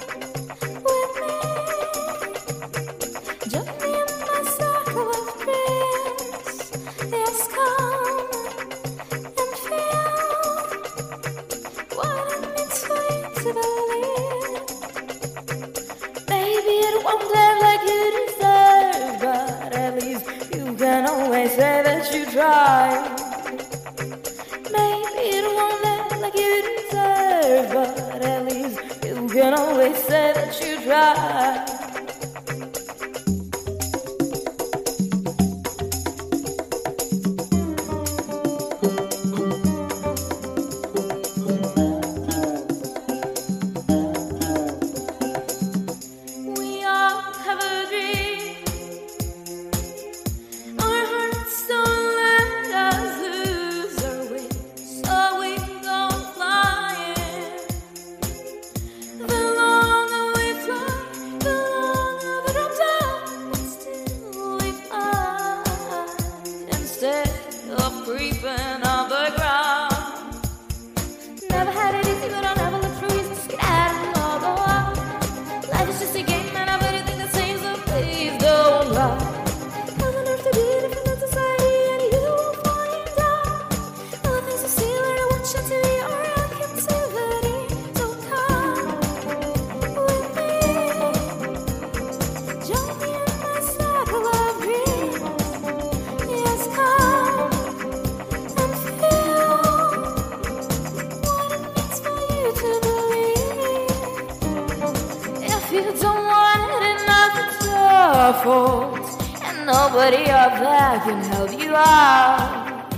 [108.44, 109.06] fault.
[109.42, 112.92] And nobody out there can help you out.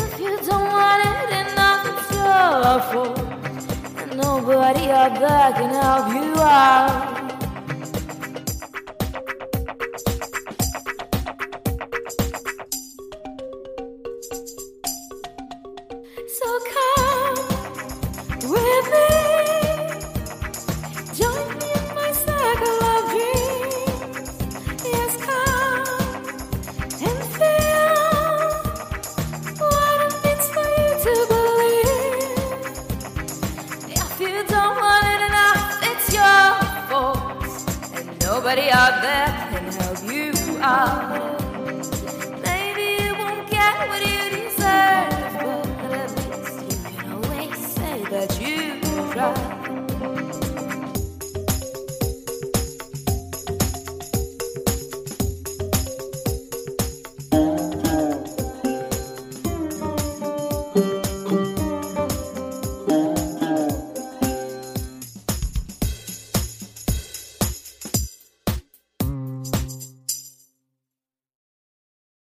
[0.00, 3.18] If you don't want it enough, it's your fault.
[4.00, 7.03] And nobody out there can help you out.